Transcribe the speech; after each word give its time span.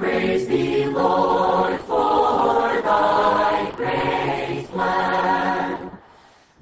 praise 0.00 0.48
thee, 0.48 0.86
Lord, 0.86 1.78
for 1.82 2.80
thy 2.80 3.70
great 3.76 4.66
plan, 4.70 5.90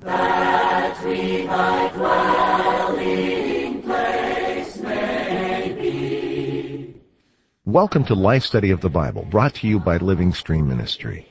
that 0.01 1.04
we 1.04 1.46
thy 1.46 1.88
dwelling 1.90 3.82
place 3.82 4.79
may 4.79 5.72
be. 5.80 6.96
Welcome 7.64 8.04
to 8.06 8.14
Life 8.16 8.43
Study 8.43 8.72
of 8.72 8.81
the 8.81 8.90
Bible, 8.90 9.24
brought 9.31 9.55
to 9.55 9.69
you 9.69 9.79
by 9.79 9.99
Living 9.99 10.33
Stream 10.33 10.67
Ministry. 10.67 11.29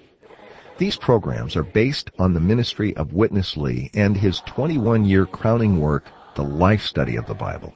These 0.77 0.95
programs 0.95 1.57
are 1.57 1.63
based 1.63 2.09
on 2.19 2.33
the 2.33 2.39
ministry 2.39 2.95
of 2.95 3.11
Witness 3.11 3.57
Lee 3.57 3.91
and 3.93 4.15
his 4.15 4.39
21-year 4.41 5.25
crowning 5.25 5.77
work, 5.81 6.05
The 6.35 6.43
Life 6.43 6.83
Study 6.83 7.17
of 7.17 7.25
the 7.25 7.33
Bible, 7.33 7.75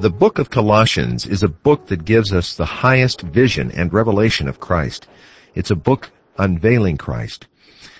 The 0.00 0.10
book 0.10 0.38
of 0.38 0.48
Colossians 0.48 1.26
is 1.26 1.42
a 1.42 1.48
book 1.48 1.88
that 1.88 2.04
gives 2.04 2.32
us 2.32 2.54
the 2.54 2.64
highest 2.64 3.22
vision 3.22 3.72
and 3.72 3.92
revelation 3.92 4.46
of 4.46 4.60
Christ. 4.60 5.08
It's 5.56 5.72
a 5.72 5.74
book 5.74 6.12
unveiling 6.38 6.96
Christ. 6.96 7.48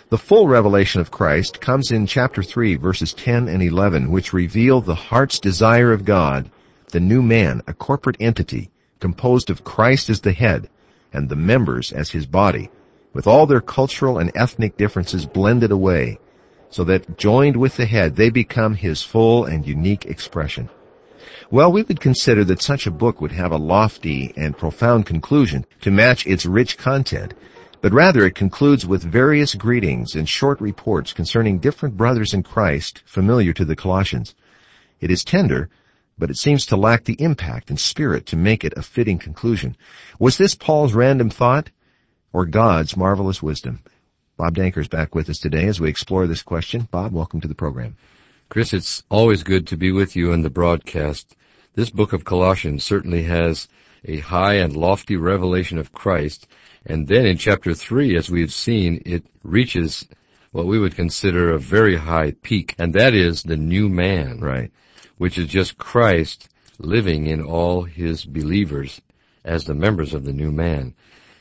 The 0.08 0.16
full 0.16 0.46
revelation 0.46 1.00
of 1.00 1.10
Christ 1.10 1.60
comes 1.60 1.90
in 1.90 2.06
chapter 2.06 2.40
3 2.44 2.76
verses 2.76 3.12
10 3.14 3.48
and 3.48 3.60
11 3.64 4.12
which 4.12 4.32
reveal 4.32 4.80
the 4.80 4.94
heart's 4.94 5.40
desire 5.40 5.92
of 5.92 6.04
God, 6.04 6.48
the 6.92 7.00
new 7.00 7.20
man, 7.20 7.62
a 7.66 7.74
corporate 7.74 8.18
entity 8.20 8.70
composed 9.00 9.50
of 9.50 9.64
Christ 9.64 10.08
as 10.08 10.20
the 10.20 10.30
head 10.30 10.70
and 11.12 11.28
the 11.28 11.34
members 11.34 11.90
as 11.90 12.12
his 12.12 12.26
body, 12.26 12.70
with 13.12 13.26
all 13.26 13.44
their 13.44 13.60
cultural 13.60 14.18
and 14.18 14.30
ethnic 14.36 14.76
differences 14.76 15.26
blended 15.26 15.72
away 15.72 16.20
so 16.70 16.84
that 16.84 17.18
joined 17.18 17.56
with 17.56 17.76
the 17.76 17.86
head 17.86 18.14
they 18.14 18.30
become 18.30 18.76
his 18.76 19.02
full 19.02 19.46
and 19.46 19.66
unique 19.66 20.06
expression. 20.06 20.68
Well, 21.50 21.72
we 21.72 21.82
would 21.82 22.00
consider 22.00 22.44
that 22.44 22.62
such 22.62 22.86
a 22.86 22.90
book 22.90 23.20
would 23.20 23.32
have 23.32 23.52
a 23.52 23.56
lofty 23.56 24.32
and 24.36 24.56
profound 24.56 25.06
conclusion 25.06 25.64
to 25.80 25.90
match 25.90 26.26
its 26.26 26.46
rich 26.46 26.76
content, 26.76 27.34
but 27.80 27.92
rather 27.92 28.26
it 28.26 28.34
concludes 28.34 28.86
with 28.86 29.02
various 29.02 29.54
greetings 29.54 30.14
and 30.14 30.28
short 30.28 30.60
reports 30.60 31.12
concerning 31.12 31.58
different 31.58 31.96
brothers 31.96 32.34
in 32.34 32.42
Christ 32.42 33.02
familiar 33.06 33.52
to 33.52 33.64
the 33.64 33.76
Colossians. 33.76 34.34
It 35.00 35.10
is 35.10 35.24
tender, 35.24 35.68
but 36.18 36.30
it 36.30 36.36
seems 36.36 36.66
to 36.66 36.76
lack 36.76 37.04
the 37.04 37.20
impact 37.22 37.70
and 37.70 37.78
spirit 37.78 38.26
to 38.26 38.36
make 38.36 38.64
it 38.64 38.74
a 38.76 38.82
fitting 38.82 39.18
conclusion. 39.18 39.76
Was 40.18 40.36
this 40.36 40.54
Paul's 40.54 40.92
random 40.92 41.30
thought 41.30 41.70
or 42.32 42.46
God's 42.46 42.96
marvelous 42.96 43.42
wisdom? 43.42 43.80
Bob 44.36 44.54
Danker 44.54 44.78
is 44.78 44.88
back 44.88 45.14
with 45.14 45.28
us 45.28 45.38
today 45.38 45.66
as 45.66 45.80
we 45.80 45.88
explore 45.88 46.26
this 46.26 46.42
question. 46.42 46.88
Bob, 46.90 47.12
welcome 47.12 47.40
to 47.40 47.48
the 47.48 47.54
program. 47.54 47.96
Chris, 48.50 48.72
it's 48.72 49.02
always 49.10 49.42
good 49.42 49.66
to 49.66 49.76
be 49.76 49.92
with 49.92 50.16
you 50.16 50.32
in 50.32 50.40
the 50.40 50.48
broadcast. 50.48 51.36
This 51.74 51.90
book 51.90 52.14
of 52.14 52.24
Colossians 52.24 52.82
certainly 52.82 53.24
has 53.24 53.68
a 54.06 54.20
high 54.20 54.54
and 54.54 54.74
lofty 54.74 55.16
revelation 55.16 55.76
of 55.76 55.92
Christ. 55.92 56.48
And 56.86 57.06
then 57.06 57.26
in 57.26 57.36
chapter 57.36 57.74
3, 57.74 58.16
as 58.16 58.30
we've 58.30 58.52
seen, 58.52 59.02
it 59.04 59.22
reaches 59.42 60.08
what 60.52 60.64
we 60.64 60.78
would 60.78 60.96
consider 60.96 61.50
a 61.50 61.58
very 61.58 61.96
high 61.96 62.30
peak, 62.40 62.74
and 62.78 62.94
that 62.94 63.12
is 63.12 63.42
the 63.42 63.58
new 63.58 63.90
man. 63.90 64.40
Right. 64.40 64.72
Which 65.18 65.36
is 65.36 65.48
just 65.48 65.76
Christ 65.76 66.48
living 66.78 67.26
in 67.26 67.42
all 67.42 67.82
his 67.82 68.24
believers 68.24 69.02
as 69.44 69.64
the 69.64 69.74
members 69.74 70.14
of 70.14 70.24
the 70.24 70.32
new 70.32 70.50
man. 70.50 70.94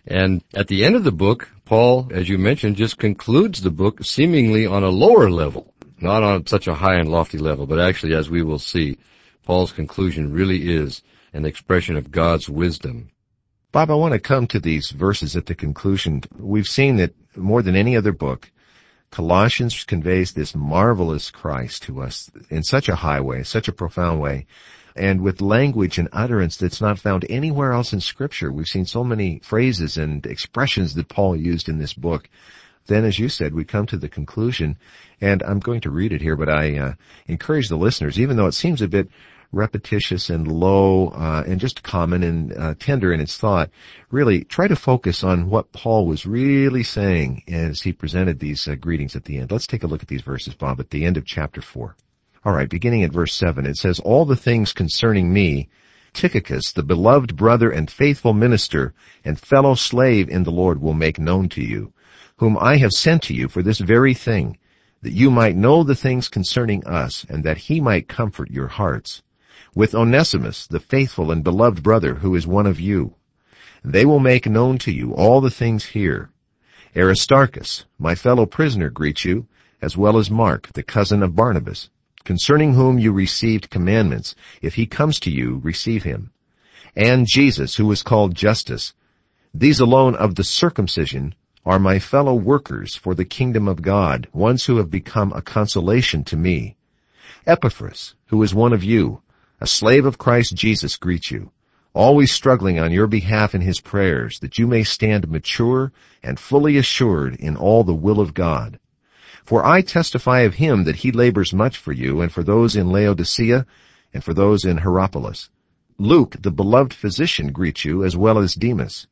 And 0.06 0.44
at 0.54 0.68
the 0.68 0.84
end 0.84 0.98
of 0.98 1.06
the 1.06 1.14
book, 1.14 1.50
Paul, 1.64 2.10
as 2.12 2.28
you 2.28 2.38
mentioned, 2.38 2.76
just 2.76 2.98
concludes 2.98 3.62
the 3.62 3.72
book 3.72 4.04
seemingly 4.04 4.66
on 4.66 4.84
a 4.84 4.90
lower 4.90 5.30
level, 5.30 5.74
not 6.00 6.24
on 6.24 6.46
such 6.48 6.68
a 6.68 6.74
high 6.74 6.96
and 6.96 7.10
lofty 7.10 7.38
level, 7.38 7.66
but 7.66 7.80
actually, 7.80 8.14
as 8.14 8.30
we 8.30 8.44
will 8.44 8.60
see, 8.60 8.98
Paul's 9.44 9.72
conclusion 9.72 10.32
really 10.32 10.70
is 10.70 11.02
an 11.34 11.46
expression 11.46 11.96
of 11.96 12.12
God's 12.12 12.50
wisdom. 12.50 13.10
Bob, 13.72 13.92
I 13.92 13.96
want 13.96 14.14
to 14.14 14.20
come 14.20 14.48
to 14.48 14.60
these 14.60 14.92
verses 14.92 15.36
at 15.36 15.46
the 15.46 15.56
conclusion. 15.56 16.24
We've 16.38 16.66
seen 16.66 16.98
that 16.98 17.14
more 17.36 17.62
than 17.62 17.76
any 17.76 17.96
other 17.96 18.12
book, 18.12 18.50
Colossians 19.12 19.84
conveys 19.84 20.34
this 20.34 20.56
marvelous 20.56 21.32
Christ 21.32 21.84
to 21.84 22.02
us 22.02 22.30
in 22.50 22.64
such 22.64 22.90
a 22.90 22.96
high 22.96 23.22
way, 23.22 23.44
such 23.44 23.68
a 23.68 23.74
profound 23.74 24.20
way 24.20 24.48
and 24.98 25.22
with 25.22 25.42
language 25.42 25.98
and 25.98 26.10
utterance 26.12 26.58
that's 26.58 26.82
not 26.82 27.00
found 27.00 27.26
anywhere 27.30 27.72
else 27.72 27.94
in 27.94 28.02
scripture. 28.02 28.52
We've 28.52 28.66
seen 28.66 28.86
so 28.86 29.04
many 29.04 29.40
phrases 29.44 29.98
and 29.98 30.26
expressions 30.26 30.96
that 30.96 31.08
Paul 31.08 31.36
used 31.36 31.70
in 31.70 31.78
this 31.78 31.94
book. 31.94 32.30
Then, 32.88 33.06
as 33.06 33.20
you 33.20 33.30
said, 33.30 33.54
we 33.54 33.66
come 33.66 33.86
to 33.88 33.98
the 33.98 34.10
conclusion, 34.10 34.78
and 35.22 35.44
I'm 35.44 35.60
going 35.60 35.82
to 35.82 35.90
read 35.90 36.14
it 36.14 36.22
here, 36.22 36.36
but 36.36 36.50
I 36.50 36.78
uh, 36.78 36.94
encourage 37.28 37.70
the 37.70 37.78
listeners, 37.78 38.20
even 38.20 38.38
though 38.38 38.48
it 38.48 38.54
seems 38.54 38.82
a 38.82 38.88
bit 38.88 39.10
repetitious 39.52 40.30
and 40.30 40.48
low 40.48 41.10
uh, 41.10 41.44
and 41.48 41.60
just 41.60 41.84
common 41.84 42.24
and 42.24 42.54
uh, 42.54 42.74
tender 42.80 43.14
in 43.14 43.20
its 43.20 43.38
thought, 43.38 43.70
really 44.12 44.44
try 44.44 44.68
to 44.68 44.76
focus 44.76 45.24
on 45.24 45.50
what 45.50 45.72
Paul 45.72 46.06
was 46.06 46.26
really 46.26 46.84
saying 46.84 47.44
as 47.48 47.82
he 47.82 47.94
presented 47.94 48.40
these 48.40 48.68
uh, 48.68 48.76
greetings 48.76 49.16
at 49.16 49.24
the 49.24 49.38
end. 49.38 49.52
Let's 49.52 49.68
take 49.68 49.84
a 49.84 49.88
look 49.88 50.02
at 50.02 50.08
these 50.08 50.22
verses, 50.22 50.56
Bob, 50.56 50.80
at 50.80 50.90
the 50.90 51.06
end 51.06 51.18
of 51.18 51.26
chapter 51.26 51.62
4. 51.62 51.96
All 52.46 52.54
right, 52.54 52.70
beginning 52.70 53.04
at 53.04 53.12
verse 53.12 53.34
7, 53.34 53.66
it 53.66 53.78
says, 53.78 54.00
All 54.00 54.26
the 54.26 54.36
things 54.36 54.74
concerning 54.74 55.32
me, 55.32 55.70
Tychicus, 56.14 56.72
the 56.72 56.84
beloved 56.84 57.36
brother 57.36 57.70
and 57.70 57.92
faithful 57.92 58.34
minister 58.34 58.94
and 59.26 59.40
fellow 59.40 59.76
slave 59.76 60.30
in 60.30 60.44
the 60.44 60.52
Lord 60.52 60.82
will 60.82 60.94
make 60.94 61.20
known 61.20 61.50
to 61.50 61.62
you, 61.62 61.94
whom 62.38 62.58
I 62.60 62.78
have 62.78 62.92
sent 62.92 63.24
to 63.24 63.34
you 63.34 63.48
for 63.48 63.62
this 63.62 63.80
very 63.80 64.14
thing, 64.14 64.58
that 65.02 65.14
you 65.14 65.30
might 65.30 65.56
know 65.56 65.84
the 65.84 65.96
things 65.96 66.30
concerning 66.30 66.86
us, 66.86 67.26
and 67.30 67.44
that 67.44 67.58
he 67.58 67.80
might 67.82 68.08
comfort 68.08 68.50
your 68.50 68.68
hearts. 68.68 69.22
With 69.76 69.94
Onesimus, 69.94 70.68
the 70.68 70.80
faithful 70.80 71.32
and 71.32 71.44
beloved 71.44 71.84
brother, 71.84 72.16
who 72.16 72.36
is 72.36 72.48
one 72.48 72.68
of 72.68 72.80
you. 72.80 73.16
They 73.84 74.06
will 74.06 74.20
make 74.20 74.46
known 74.46 74.78
to 74.80 74.92
you 74.92 75.14
all 75.14 75.42
the 75.42 75.52
things 75.52 75.86
here. 75.86 76.30
Aristarchus, 76.96 77.86
my 78.00 78.16
fellow 78.16 78.46
prisoner, 78.46 78.90
greets 78.90 79.26
you, 79.26 79.48
as 79.82 79.96
well 79.96 80.18
as 80.18 80.32
Mark, 80.32 80.72
the 80.74 80.84
cousin 80.84 81.22
of 81.22 81.36
Barnabas 81.36 81.90
concerning 82.28 82.74
whom 82.74 83.00
you 83.00 83.14
received 83.14 83.70
commandments. 83.70 84.36
If 84.62 84.76
he 84.76 84.86
comes 84.86 85.18
to 85.22 85.32
you, 85.32 85.62
receive 85.64 86.04
him. 86.04 86.30
And 86.94 87.26
Jesus, 87.26 87.78
who 87.78 87.90
is 87.90 88.04
called 88.04 88.36
Justus. 88.36 88.94
These 89.54 89.80
alone 89.80 90.14
of 90.14 90.36
the 90.36 90.44
circumcision 90.44 91.36
are 91.68 91.80
my 91.80 92.00
fellow 92.00 92.34
workers 92.34 92.96
for 92.96 93.14
the 93.14 93.26
kingdom 93.26 93.68
of 93.68 93.82
God, 93.82 94.26
ones 94.32 94.64
who 94.64 94.78
have 94.78 94.90
become 94.90 95.34
a 95.34 95.42
consolation 95.42 96.24
to 96.24 96.38
me. 96.38 96.78
Epaphras, 97.46 98.16
who 98.28 98.42
is 98.42 98.56
one 98.56 98.72
of 98.72 98.86
you, 98.86 99.22
a 99.60 99.68
slave 99.68 100.06
of 100.06 100.18
Christ 100.18 100.56
Jesus, 100.56 100.96
greets 100.96 101.30
you, 101.30 101.52
always 101.94 102.32
struggling 102.32 102.80
on 102.80 102.94
your 102.94 103.06
behalf 103.06 103.54
in 103.54 103.60
his 103.60 103.82
prayers, 103.82 104.40
that 104.40 104.58
you 104.58 104.66
may 104.66 104.86
stand 104.86 105.28
mature 105.28 105.92
and 106.24 106.40
fully 106.40 106.78
assured 106.78 107.36
in 107.36 107.58
all 107.58 107.84
the 107.84 107.94
will 107.94 108.22
of 108.22 108.34
God. 108.34 108.80
For 109.44 109.66
I 109.66 109.82
testify 109.82 110.44
of 110.44 110.54
him 110.54 110.86
that 110.86 110.96
he 110.96 111.12
labors 111.12 111.54
much 111.54 111.78
for 111.78 111.92
you 111.92 112.22
and 112.22 112.32
for 112.32 112.44
those 112.44 112.78
in 112.78 112.94
Laodicea 112.94 113.66
and 114.14 114.24
for 114.24 114.34
those 114.34 114.64
in 114.64 114.78
Hierapolis. 114.78 115.50
Luke, 115.98 116.38
the 116.40 116.50
beloved 116.50 116.94
physician, 116.94 117.52
greets 117.52 117.84
you 117.84 118.06
as 118.06 118.16
well 118.16 118.38
as 118.38 118.56
Demas. 118.56 119.08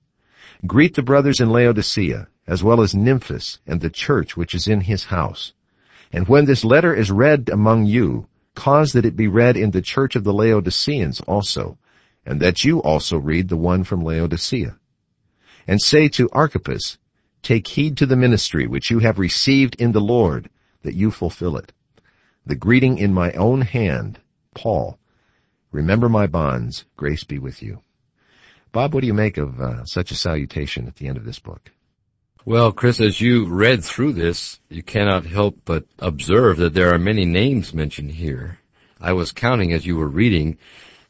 Greet 0.66 0.96
the 0.96 1.04
brothers 1.04 1.40
in 1.40 1.50
Laodicea 1.50 2.28
as 2.48 2.64
well 2.64 2.82
as 2.82 2.94
Nymphas 2.94 3.60
and 3.66 3.82
the 3.82 3.90
church 3.90 4.38
which 4.38 4.54
is 4.54 4.68
in 4.68 4.82
his 4.82 5.06
house. 5.06 5.54
And 6.12 6.28
when 6.28 6.46
this 6.46 6.64
letter 6.64 6.94
is 6.94 7.12
read 7.12 7.50
among 7.50 7.86
you, 7.86 8.28
cause 8.54 8.94
that 8.94 9.06
it 9.06 9.16
be 9.16 9.28
read 9.28 9.58
in 9.58 9.72
the 9.72 9.82
church 9.82 10.16
of 10.16 10.24
the 10.24 10.34
Laodiceans 10.34 11.22
also, 11.22 11.78
and 12.26 12.40
that 12.40 12.64
you 12.64 12.82
also 12.82 13.18
read 13.18 13.50
the 13.50 13.58
one 13.58 13.84
from 13.84 14.04
Laodicea. 14.04 14.78
And 15.68 15.82
say 15.82 16.08
to 16.10 16.30
Archippus, 16.32 16.98
Take 17.42 17.68
heed 17.68 17.98
to 17.98 18.06
the 18.06 18.16
ministry 18.16 18.66
which 18.68 18.90
you 18.90 19.00
have 19.00 19.20
received 19.20 19.76
in 19.76 19.92
the 19.92 20.02
Lord, 20.02 20.50
that 20.84 20.96
you 20.96 21.12
fulfill 21.12 21.58
it. 21.58 21.74
The 22.46 22.56
greeting 22.56 22.98
in 22.98 23.14
my 23.14 23.32
own 23.34 23.62
hand, 23.62 24.20
Paul. 24.54 25.00
Remember 25.72 26.10
my 26.10 26.28
bonds. 26.28 26.86
Grace 26.96 27.24
be 27.24 27.40
with 27.40 27.62
you. 27.62 27.82
Bob, 28.76 28.94
what 28.94 29.00
do 29.00 29.08
you 29.08 29.14
make 29.14 29.38
of 29.38 29.62
uh, 29.62 29.86
such 29.86 30.12
a 30.12 30.16
salutation 30.16 30.86
at 30.86 30.98
the 30.98 31.08
end 31.08 31.16
of 31.16 31.24
this 31.24 31.40
book? 31.40 31.72
Well, 32.44 32.74
Chris, 32.74 33.00
as 33.00 33.22
you 33.22 33.46
read 33.46 33.82
through 33.82 34.12
this, 34.12 34.60
you 34.68 34.84
cannot 34.84 35.26
help 35.26 35.60
but 35.64 35.86
observe 35.98 36.58
that 36.58 36.74
there 36.74 36.94
are 36.94 37.00
many 37.00 37.24
names 37.24 37.74
mentioned 37.74 38.12
here. 38.12 38.60
I 39.00 39.14
was 39.14 39.32
counting 39.32 39.72
as 39.72 39.86
you 39.86 39.96
were 39.96 40.10
reading, 40.10 40.58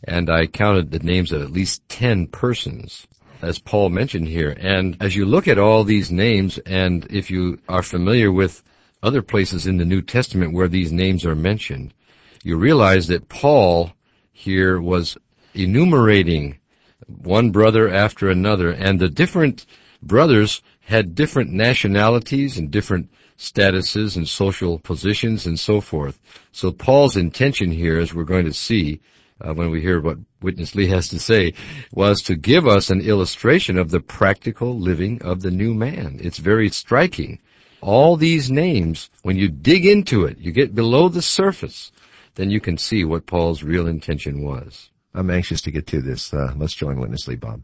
and 0.04 0.30
I 0.30 0.46
counted 0.46 0.92
the 0.92 1.00
names 1.00 1.32
of 1.32 1.42
at 1.42 1.52
least 1.52 1.82
ten 1.90 2.28
persons. 2.28 3.08
as 3.42 3.58
Paul 3.58 3.90
mentioned 3.90 4.28
here. 4.28 4.56
And 4.56 4.98
as 5.00 5.16
you 5.16 5.26
look 5.26 5.48
at 5.48 5.58
all 5.58 5.84
these 5.84 6.12
names, 6.12 6.60
and 6.60 7.08
if 7.10 7.32
you 7.32 7.58
are 7.68 7.82
familiar 7.82 8.32
with 8.32 8.62
other 9.02 9.24
places 9.24 9.66
in 9.66 9.78
the 9.78 9.86
New 9.86 10.04
Testament 10.04 10.54
where 10.54 10.68
these 10.68 10.92
names 10.92 11.26
are 11.26 11.34
mentioned, 11.34 11.96
you 12.44 12.58
realize 12.58 13.08
that 13.08 13.28
Paul 13.28 13.92
here 14.34 14.80
was 14.80 15.18
enumerating 15.56 16.60
one 17.08 17.52
brother 17.52 17.90
after 17.90 18.30
another, 18.30 18.72
and 18.72 19.00
the 19.00 19.10
different 19.10 19.66
brothers 20.02 20.62
had 20.82 21.16
different 21.16 21.52
nationalities 21.52 22.58
and 22.58 22.72
different 22.72 23.10
statuses 23.38 24.16
and 24.16 24.28
social 24.28 24.80
positions 24.80 25.46
and 25.46 25.60
so 25.60 25.82
forth. 25.82 26.20
So 26.52 26.72
Paul's 26.72 27.18
intention 27.18 27.72
here, 27.72 28.00
as 28.00 28.14
we're 28.14 28.24
going 28.24 28.46
to 28.46 28.54
see 28.54 29.02
uh, 29.42 29.54
when 29.54 29.70
we 29.70 29.82
hear 29.82 30.00
what 30.00 30.18
Witness 30.42 30.76
Lee 30.76 30.88
has 30.88 31.10
to 31.10 31.20
say, 31.20 31.54
was 31.92 32.22
to 32.22 32.36
give 32.36 32.68
us 32.68 32.90
an 32.90 33.02
illustration 33.02 33.78
of 33.78 33.90
the 33.90 34.00
practical 34.00 34.80
living 34.80 35.22
of 35.22 35.42
the 35.42 35.52
new 35.52 35.74
man. 35.74 36.20
It's 36.22 36.38
very 36.38 36.70
striking. 36.70 37.40
All 37.82 38.16
these 38.16 38.50
names, 38.50 39.10
when 39.24 39.38
you 39.38 39.50
dig 39.50 39.86
into 39.86 40.26
it, 40.26 40.38
you 40.38 40.52
get 40.52 40.74
below 40.74 41.10
the 41.10 41.22
surface, 41.22 41.92
then 42.36 42.50
you 42.50 42.62
can 42.62 42.78
see 42.78 43.04
what 43.04 43.26
Paul's 43.26 43.64
real 43.64 43.88
intention 43.88 44.42
was. 44.42 44.90
I'm 45.16 45.30
anxious 45.30 45.62
to 45.62 45.72
get 45.72 45.88
to 45.88 46.02
this. 46.02 46.34
Uh, 46.34 46.54
let's 46.58 46.74
join 46.74 47.00
Witness 47.00 47.28
Lee, 47.28 47.36
Bob. 47.36 47.62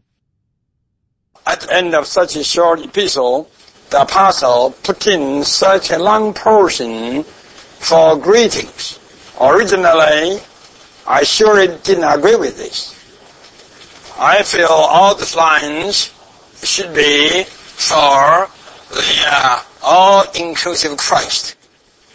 At 1.46 1.60
the 1.60 1.74
end 1.74 1.94
of 1.94 2.06
such 2.06 2.34
a 2.36 2.44
short 2.44 2.80
epistle, 2.80 3.50
the 3.90 4.02
apostle 4.02 4.70
put 4.82 5.06
in 5.06 5.44
such 5.44 5.90
a 5.90 5.98
long 5.98 6.32
portion 6.32 7.24
for 7.24 8.16
greetings. 8.16 8.98
Originally, 9.38 10.40
I 11.06 11.24
surely 11.24 11.66
didn't 11.82 12.04
agree 12.04 12.36
with 12.36 12.56
this. 12.56 12.98
I 14.18 14.42
feel 14.44 14.68
all 14.68 15.14
these 15.14 15.36
lines 15.36 16.10
should 16.62 16.94
be 16.94 17.44
for 17.44 18.48
the 18.94 19.24
uh, 19.26 19.62
all-inclusive 19.82 20.96
Christ. 20.96 21.56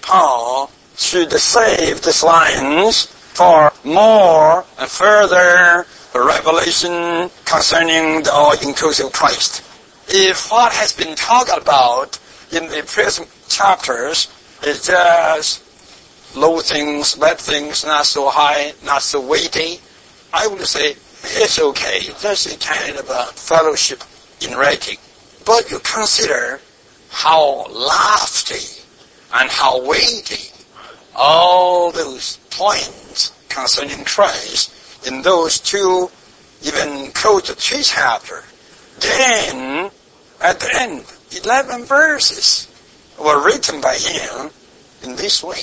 Paul 0.01 0.71
should 0.95 1.31
save 1.33 2.01
these 2.01 2.23
lines 2.23 3.13
for 3.37 3.71
more 3.83 4.65
and 4.79 4.89
further 4.89 5.85
revelation 6.15 7.29
concerning 7.45 8.23
the 8.23 8.31
all-inclusive 8.33 9.11
Christ. 9.11 9.61
If 10.07 10.51
what 10.51 10.73
has 10.73 10.91
been 10.93 11.15
talked 11.15 11.55
about 11.55 12.17
in 12.51 12.67
the 12.67 12.81
previous 12.87 13.21
chapters 13.47 14.27
is 14.65 14.87
just 14.87 15.61
low 16.35 16.59
things, 16.61 17.13
bad 17.13 17.37
things, 17.37 17.85
not 17.85 18.07
so 18.07 18.27
high, 18.27 18.73
not 18.83 19.03
so 19.03 19.21
weighty, 19.21 19.79
I 20.33 20.47
would 20.47 20.65
say 20.65 20.95
it's 21.21 21.59
okay. 21.59 22.09
That's 22.19 22.51
a 22.51 22.57
kind 22.57 22.97
of 22.97 23.07
a 23.07 23.25
fellowship 23.37 24.01
in 24.41 24.57
writing. 24.57 24.97
But 25.45 25.69
you 25.69 25.77
consider 25.83 26.59
how 27.11 27.67
lofty 27.69 28.83
and 29.35 29.47
how 29.47 29.87
weighty 29.87 30.56
all 31.17 31.91
those 31.91 32.37
points 32.51 33.33
concerning 33.49 34.05
Christ 34.05 35.07
in 35.07 35.23
those 35.23 35.59
two, 35.59 36.09
even 36.61 37.11
close 37.11 37.43
to 37.43 37.53
three 37.53 37.81
chapters. 37.81 38.43
Then, 38.99 39.91
at 40.41 40.59
the 40.59 40.69
end, 40.79 41.05
11 41.43 41.85
verses 41.85 42.67
were 43.19 43.43
written 43.43 43.81
by 43.81 43.95
him 43.95 44.51
in 45.03 45.15
this 45.15 45.43
way. 45.43 45.59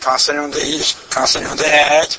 Concerning 0.00 0.50
this, 0.52 0.94
concerning 1.12 1.56
that. 1.56 2.18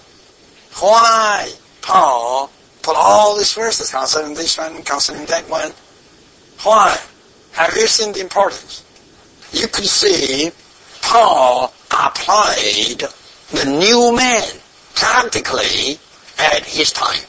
Why 0.80 1.52
Paul 1.82 2.52
put 2.82 2.96
all 2.98 3.38
these 3.38 3.54
verses 3.54 3.92
concerning 3.92 4.36
this 4.36 4.58
one, 4.58 4.84
concerning 4.84 5.26
that 5.28 5.50
one? 5.50 5.72
Why? 6.64 6.98
Have 7.54 7.76
you 7.76 7.88
seen 7.88 8.14
the 8.14 8.20
importance? 8.20 8.84
You 9.54 9.68
could 9.68 9.86
see 9.86 10.52
Paul 11.02 11.74
applied 12.06 13.04
the 13.52 13.66
new 13.66 14.16
man 14.16 14.48
practically 14.96 15.98
at 16.38 16.66
his 16.66 16.92
time. 16.92 17.24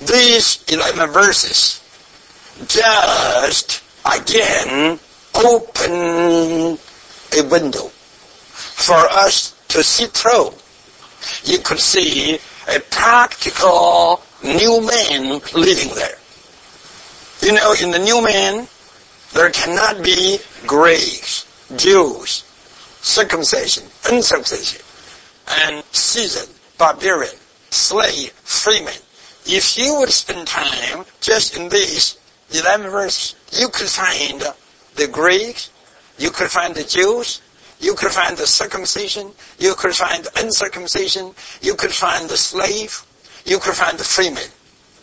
These 0.00 0.64
11 0.68 1.10
verses 1.10 1.82
just 2.66 3.82
again 4.04 4.98
open 5.34 6.78
a 7.32 7.42
window 7.48 7.88
for 7.88 8.94
us 8.94 9.54
to 9.68 9.82
see 9.82 10.06
through. 10.06 10.50
You 11.44 11.58
could 11.62 11.80
see 11.80 12.38
a 12.68 12.80
practical 12.90 14.22
new 14.42 14.80
man 14.86 15.40
living 15.54 15.94
there. 15.94 16.18
You 17.42 17.52
know, 17.52 17.74
in 17.80 17.90
the 17.90 17.98
new 17.98 18.22
man, 18.24 18.66
there 19.32 19.50
cannot 19.50 20.02
be 20.02 20.38
Greeks, 20.66 21.46
Jews, 21.76 22.44
circumcision, 23.06 23.84
uncircumcision, 24.10 24.82
and 25.62 25.84
Caesar, 25.92 26.50
barbarian, 26.76 27.34
slave, 27.70 28.32
freeman. 28.42 28.92
If 29.46 29.78
you 29.78 30.00
would 30.00 30.10
spend 30.10 30.48
time 30.48 31.04
just 31.20 31.56
in 31.56 31.68
these 31.68 32.18
11 32.50 32.90
verses, 32.90 33.36
you 33.52 33.68
could 33.68 33.88
find 33.88 34.42
the 34.96 35.06
Greeks, 35.06 35.70
you 36.18 36.30
could 36.30 36.50
find 36.50 36.74
the 36.74 36.82
Jews, 36.82 37.40
you 37.78 37.94
could 37.94 38.10
find 38.10 38.36
the 38.36 38.46
circumcision, 38.46 39.30
you 39.58 39.74
could 39.74 39.94
find 39.94 40.24
the 40.24 40.40
uncircumcision, 40.42 41.32
you 41.62 41.74
could 41.76 41.92
find 41.92 42.28
the 42.28 42.36
slave, 42.36 43.06
you 43.44 43.60
could 43.60 43.74
find 43.74 43.96
the 43.96 44.04
freeman. 44.04 44.50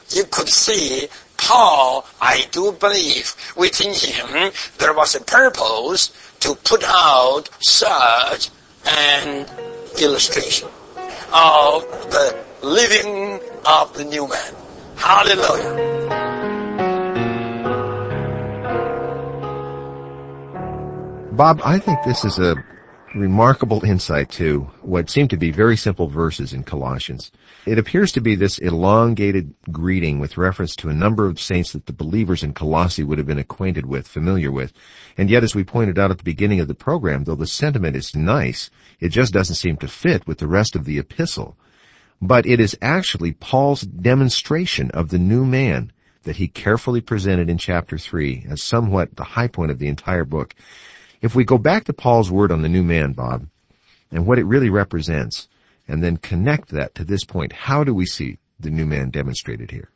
You 0.09 0.25
could 0.25 0.49
see 0.49 1.07
Paul, 1.43 2.05
I 2.21 2.47
do 2.51 2.71
believe, 2.71 3.35
within 3.57 3.93
him 3.93 4.51
there 4.77 4.93
was 4.93 5.13
a 5.15 5.19
purpose 5.21 6.11
to 6.39 6.55
put 6.55 6.83
out 6.85 7.49
such 7.59 8.49
an 8.85 9.45
illustration 10.01 10.69
of 11.33 11.83
the 12.11 12.43
living 12.61 13.41
of 13.65 13.93
the 13.93 14.05
new 14.05 14.25
man. 14.27 14.53
Hallelujah. 14.95 15.73
Bob, 21.33 21.61
I 21.65 21.77
think 21.79 21.99
this 22.05 22.23
is 22.23 22.39
a 22.39 22.55
remarkable 23.15 23.85
insight 23.85 24.29
to 24.29 24.61
what 24.81 25.09
seem 25.09 25.27
to 25.27 25.37
be 25.37 25.51
very 25.51 25.77
simple 25.77 26.07
verses 26.07 26.53
in 26.53 26.63
Colossians. 26.63 27.31
It 27.65 27.77
appears 27.77 28.11
to 28.13 28.21
be 28.21 28.35
this 28.35 28.57
elongated 28.57 29.53
greeting 29.71 30.19
with 30.19 30.37
reference 30.37 30.75
to 30.77 30.89
a 30.89 30.93
number 30.93 31.27
of 31.27 31.39
saints 31.39 31.73
that 31.73 31.85
the 31.85 31.93
believers 31.93 32.43
in 32.43 32.53
Colossae 32.53 33.03
would 33.03 33.19
have 33.19 33.27
been 33.27 33.37
acquainted 33.37 33.85
with, 33.85 34.07
familiar 34.07 34.51
with. 34.51 34.73
And 35.17 35.29
yet, 35.29 35.43
as 35.43 35.53
we 35.53 35.63
pointed 35.63 35.99
out 35.99 36.11
at 36.11 36.17
the 36.17 36.23
beginning 36.23 36.59
of 36.59 36.67
the 36.67 36.73
program, 36.73 37.23
though 37.23 37.35
the 37.35 37.45
sentiment 37.45 37.95
is 37.95 38.15
nice, 38.15 38.71
it 38.99 39.09
just 39.09 39.31
doesn't 39.31 39.55
seem 39.55 39.77
to 39.77 39.87
fit 39.87 40.25
with 40.25 40.39
the 40.39 40.47
rest 40.47 40.75
of 40.75 40.85
the 40.85 40.97
epistle. 40.97 41.55
But 42.21 42.45
it 42.45 42.59
is 42.59 42.77
actually 42.81 43.33
Paul's 43.33 43.81
demonstration 43.81 44.89
of 44.91 45.09
the 45.09 45.19
new 45.19 45.45
man 45.45 45.91
that 46.23 46.37
he 46.37 46.47
carefully 46.47 47.01
presented 47.01 47.49
in 47.49 47.57
chapter 47.57 47.97
3 47.97 48.47
as 48.49 48.63
somewhat 48.63 49.15
the 49.15 49.23
high 49.23 49.47
point 49.47 49.71
of 49.71 49.79
the 49.79 49.87
entire 49.87 50.25
book. 50.25 50.55
If 51.23 51.35
we 51.35 51.45
go 51.45 51.57
back 51.57 51.85
to 51.85 51.93
Paul's 51.93 52.29
word 52.29 52.51
on 52.51 52.63
the 52.63 52.69
new 52.69 52.83
man, 52.83 53.13
Bob, 53.13 53.47
and 54.11 54.27
what 54.27 54.39
it 54.39 54.45
really 54.45 54.69
represents, 54.69 55.47
and 55.87 56.03
then 56.03 56.17
connect 56.17 56.71
that 56.71 56.95
to 56.95 57.05
this 57.05 57.23
point, 57.23 57.53
how 57.53 57.85
do 57.85 57.93
we 57.93 58.05
see 58.05 58.39
the 58.59 58.69
new 58.69 58.85
man 58.85 59.09
demonstrated 59.09 59.71
here? 59.71 59.89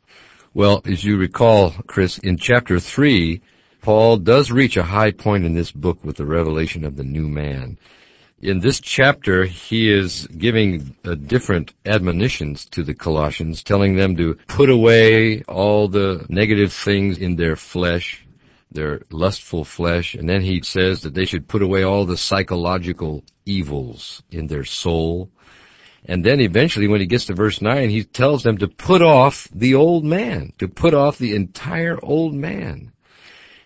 Well, 0.54 0.80
as 0.86 1.04
you 1.04 1.18
recall, 1.18 1.74
Chris, 1.86 2.16
in 2.16 2.38
chapter 2.38 2.80
3, 2.80 3.42
Paul 3.82 4.16
does 4.16 4.50
reach 4.50 4.78
a 4.78 4.82
high 4.82 5.10
point 5.10 5.44
in 5.44 5.52
this 5.52 5.70
book 5.70 6.02
with 6.02 6.16
the 6.16 6.24
revelation 6.24 6.82
of 6.82 6.96
the 6.96 7.04
new 7.04 7.28
man. 7.28 7.78
In 8.40 8.60
this 8.60 8.80
chapter, 8.80 9.44
he 9.44 9.92
is 9.92 10.26
giving 10.28 10.96
uh, 11.04 11.14
different 11.14 11.74
admonitions 11.84 12.64
to 12.70 12.82
the 12.82 12.94
Colossians, 12.94 13.62
telling 13.62 13.96
them 13.96 14.16
to 14.16 14.38
put 14.46 14.70
away 14.70 15.42
all 15.42 15.88
the 15.88 16.24
negative 16.30 16.72
things 16.72 17.18
in 17.18 17.36
their 17.36 17.54
flesh, 17.54 18.24
their 18.70 19.02
lustful 19.10 19.64
flesh, 19.64 20.14
and 20.14 20.28
then 20.28 20.42
he 20.42 20.60
says 20.62 21.02
that 21.02 21.14
they 21.14 21.24
should 21.24 21.48
put 21.48 21.62
away 21.62 21.82
all 21.82 22.04
the 22.04 22.16
psychological 22.16 23.24
evils 23.46 24.22
in 24.30 24.46
their 24.46 24.64
soul. 24.64 25.30
And 26.04 26.24
then 26.24 26.40
eventually 26.40 26.86
when 26.86 27.00
he 27.00 27.06
gets 27.06 27.26
to 27.26 27.34
verse 27.34 27.60
9, 27.60 27.90
he 27.90 28.04
tells 28.04 28.42
them 28.42 28.58
to 28.58 28.68
put 28.68 29.02
off 29.02 29.48
the 29.52 29.74
old 29.74 30.04
man, 30.04 30.52
to 30.58 30.68
put 30.68 30.94
off 30.94 31.18
the 31.18 31.34
entire 31.34 31.98
old 32.02 32.34
man, 32.34 32.92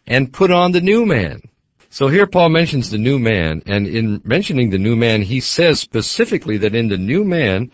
and 0.07 0.33
put 0.33 0.51
on 0.51 0.73
the 0.73 0.81
new 0.81 1.05
man. 1.05 1.43
So 1.91 2.09
here 2.09 2.27
Paul 2.27 2.49
mentions 2.49 2.91
the 2.91 2.99
new 2.99 3.19
man, 3.19 3.63
and 3.67 3.87
in 3.87 4.23
mentioning 4.25 4.71
the 4.71 4.79
new 4.79 4.97
man, 4.97 5.21
he 5.21 5.41
says 5.41 5.79
specifically 5.79 6.57
that 6.59 6.75
in 6.75 6.89
the 6.89 6.97
new 6.97 7.23
man, 7.23 7.71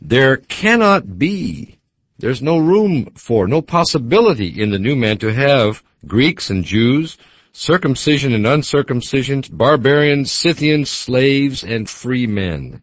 there 0.00 0.36
cannot 0.36 1.18
be, 1.18 1.77
there's 2.18 2.42
no 2.42 2.58
room 2.58 3.12
for, 3.14 3.46
no 3.46 3.62
possibility 3.62 4.60
in 4.60 4.70
the 4.70 4.78
new 4.78 4.96
man 4.96 5.18
to 5.18 5.32
have 5.32 5.82
Greeks 6.06 6.50
and 6.50 6.64
Jews, 6.64 7.16
circumcision 7.52 8.32
and 8.32 8.46
uncircumcision, 8.46 9.44
barbarians, 9.50 10.32
Scythians, 10.32 10.90
slaves, 10.90 11.64
and 11.64 11.88
free 11.88 12.26
men. 12.26 12.82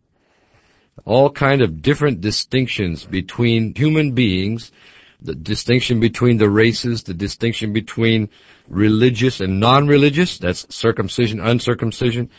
All 1.05 1.29
kind 1.29 1.61
of 1.61 1.81
different 1.81 2.21
distinctions 2.21 3.05
between 3.05 3.75
human 3.75 4.13
beings 4.13 4.71
the 5.25 5.35
distinction 5.35 5.99
between 5.99 6.37
the 6.37 6.49
races, 6.49 7.03
the 7.03 7.13
distinction 7.13 7.73
between 7.73 8.29
religious 8.67 9.41
and 9.41 9.59
non-religious, 9.59 10.37
that's 10.37 10.73
circumcision, 10.73 11.39
uncircumcision, 11.39 12.29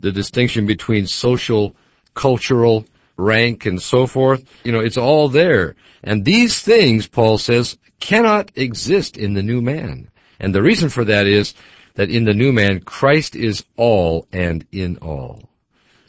the 0.00 0.12
distinction 0.12 0.66
between 0.66 1.06
social, 1.06 1.76
cultural, 2.14 2.84
rank 3.22 3.66
and 3.66 3.80
so 3.80 4.06
forth. 4.06 4.44
You 4.64 4.72
know, 4.72 4.80
it's 4.80 4.98
all 4.98 5.28
there. 5.28 5.76
And 6.02 6.24
these 6.24 6.60
things, 6.60 7.06
Paul 7.06 7.38
says, 7.38 7.78
cannot 8.00 8.50
exist 8.56 9.16
in 9.16 9.34
the 9.34 9.42
new 9.42 9.62
man. 9.62 10.08
And 10.40 10.54
the 10.54 10.62
reason 10.62 10.88
for 10.88 11.04
that 11.04 11.26
is 11.26 11.54
that 11.94 12.10
in 12.10 12.24
the 12.24 12.34
new 12.34 12.52
man, 12.52 12.80
Christ 12.80 13.36
is 13.36 13.64
all 13.76 14.26
and 14.32 14.66
in 14.72 14.96
all. 14.98 15.48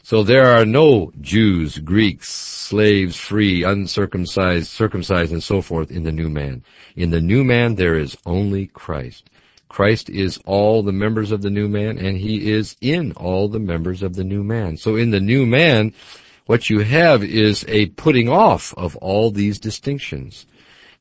So 0.02 0.22
there 0.22 0.46
are 0.46 0.66
no 0.66 1.12
Jews, 1.20 1.78
Greeks, 1.78 2.28
slaves, 2.30 3.16
free, 3.16 3.62
uncircumcised, 3.62 4.66
circumcised, 4.66 5.32
and 5.32 5.42
so 5.42 5.62
forth 5.62 5.90
in 5.90 6.02
the 6.02 6.12
new 6.12 6.28
man. 6.28 6.62
In 6.94 7.10
the 7.10 7.22
new 7.22 7.42
man, 7.42 7.76
there 7.76 7.96
is 7.96 8.16
only 8.26 8.66
Christ. 8.66 9.30
Christ 9.68 10.10
is 10.10 10.38
all 10.44 10.82
the 10.82 10.92
members 10.92 11.32
of 11.32 11.42
the 11.42 11.50
new 11.50 11.68
man, 11.68 11.98
and 11.98 12.18
he 12.18 12.52
is 12.52 12.76
in 12.80 13.12
all 13.12 13.48
the 13.48 13.58
members 13.58 14.02
of 14.02 14.14
the 14.14 14.24
new 14.24 14.44
man. 14.44 14.76
So 14.76 14.96
in 14.96 15.10
the 15.10 15.20
new 15.20 15.46
man, 15.46 15.94
what 16.46 16.68
you 16.68 16.80
have 16.80 17.24
is 17.24 17.64
a 17.68 17.86
putting 17.86 18.28
off 18.28 18.74
of 18.76 18.96
all 18.96 19.30
these 19.30 19.58
distinctions 19.58 20.46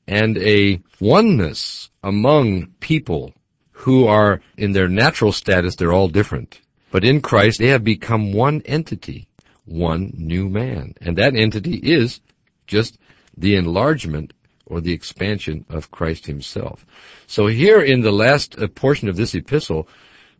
and 0.07 0.37
a 0.37 0.81
oneness 0.99 1.89
among 2.03 2.67
people 2.79 3.33
who 3.71 4.07
are 4.07 4.41
in 4.57 4.71
their 4.71 4.87
natural 4.87 5.31
status, 5.31 5.75
they're 5.75 5.93
all 5.93 6.07
different. 6.07 6.59
But 6.91 7.03
in 7.03 7.21
Christ, 7.21 7.59
they 7.59 7.67
have 7.67 7.83
become 7.83 8.33
one 8.33 8.61
entity, 8.65 9.27
one 9.65 10.13
new 10.15 10.47
man. 10.47 10.93
And 11.01 11.17
that 11.17 11.35
entity 11.35 11.75
is 11.75 12.21
just 12.67 12.97
the 13.37 13.55
enlargement 13.55 14.33
or 14.65 14.79
the 14.79 14.93
expansion 14.93 15.65
of 15.69 15.91
Christ 15.91 16.25
himself. 16.25 16.85
So 17.27 17.47
here 17.47 17.81
in 17.81 18.01
the 18.01 18.11
last 18.11 18.57
uh, 18.57 18.67
portion 18.67 19.09
of 19.09 19.15
this 19.15 19.35
epistle, 19.35 19.87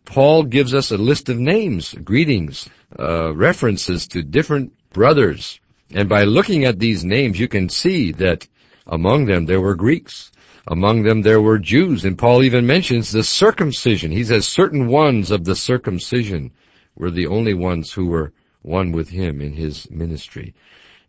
Paul 0.06 0.44
gives 0.44 0.74
us 0.74 0.92
a 0.92 0.98
list 0.98 1.30
of 1.30 1.40
names, 1.40 1.94
greetings, 1.94 2.70
uh, 3.00 3.34
references 3.34 4.08
to 4.10 4.22
different 4.22 4.74
brothers. 4.94 5.60
And 5.92 6.08
by 6.08 6.24
looking 6.24 6.66
at 6.66 6.80
these 6.80 7.04
names, 7.04 7.40
you 7.40 7.48
can 7.48 7.70
see 7.70 8.12
that 8.14 8.48
among 8.88 9.26
them 9.26 9.46
there 9.46 9.62
were 9.62 9.76
Greeks. 9.76 10.32
Among 10.68 11.04
them 11.04 11.24
there 11.24 11.42
were 11.42 11.60
Jews, 11.60 12.06
and 12.06 12.18
Paul 12.18 12.42
even 12.42 12.66
mentions 12.66 13.12
the 13.12 13.24
circumcision. 13.24 14.12
He 14.12 14.24
says 14.24 14.48
certain 14.48 14.88
ones 14.88 15.30
of 15.30 15.44
the 15.44 15.58
circumcision 15.58 16.52
were 16.96 17.12
the 17.12 17.28
only 17.28 17.54
ones 17.54 17.92
who 17.92 18.06
were 18.06 18.32
one 18.62 18.94
with 18.94 19.10
him 19.10 19.42
in 19.42 19.54
his 19.54 19.90
ministry. 19.92 20.54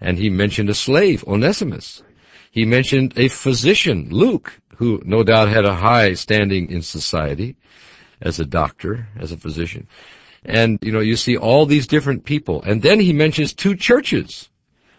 And 0.00 0.18
he 0.18 0.28
mentioned 0.28 0.70
a 0.70 0.74
slave, 0.74 1.24
Onesimus. 1.28 2.02
He 2.50 2.64
mentioned 2.64 3.14
a 3.16 3.28
physician, 3.28 4.08
Luke, 4.10 4.60
who 4.76 5.00
no 5.04 5.22
doubt 5.22 5.48
had 5.48 5.64
a 5.64 5.74
high 5.74 6.14
standing 6.14 6.68
in 6.70 6.82
society 6.82 7.56
as 8.20 8.40
a 8.40 8.44
doctor, 8.44 9.08
as 9.18 9.30
a 9.30 9.36
physician. 9.36 9.86
And, 10.44 10.78
you 10.82 10.92
know, 10.92 11.00
you 11.00 11.16
see 11.16 11.36
all 11.36 11.66
these 11.66 11.86
different 11.86 12.24
people. 12.24 12.62
And 12.62 12.82
then 12.82 13.00
he 13.00 13.12
mentions 13.12 13.52
two 13.52 13.76
churches. 13.76 14.48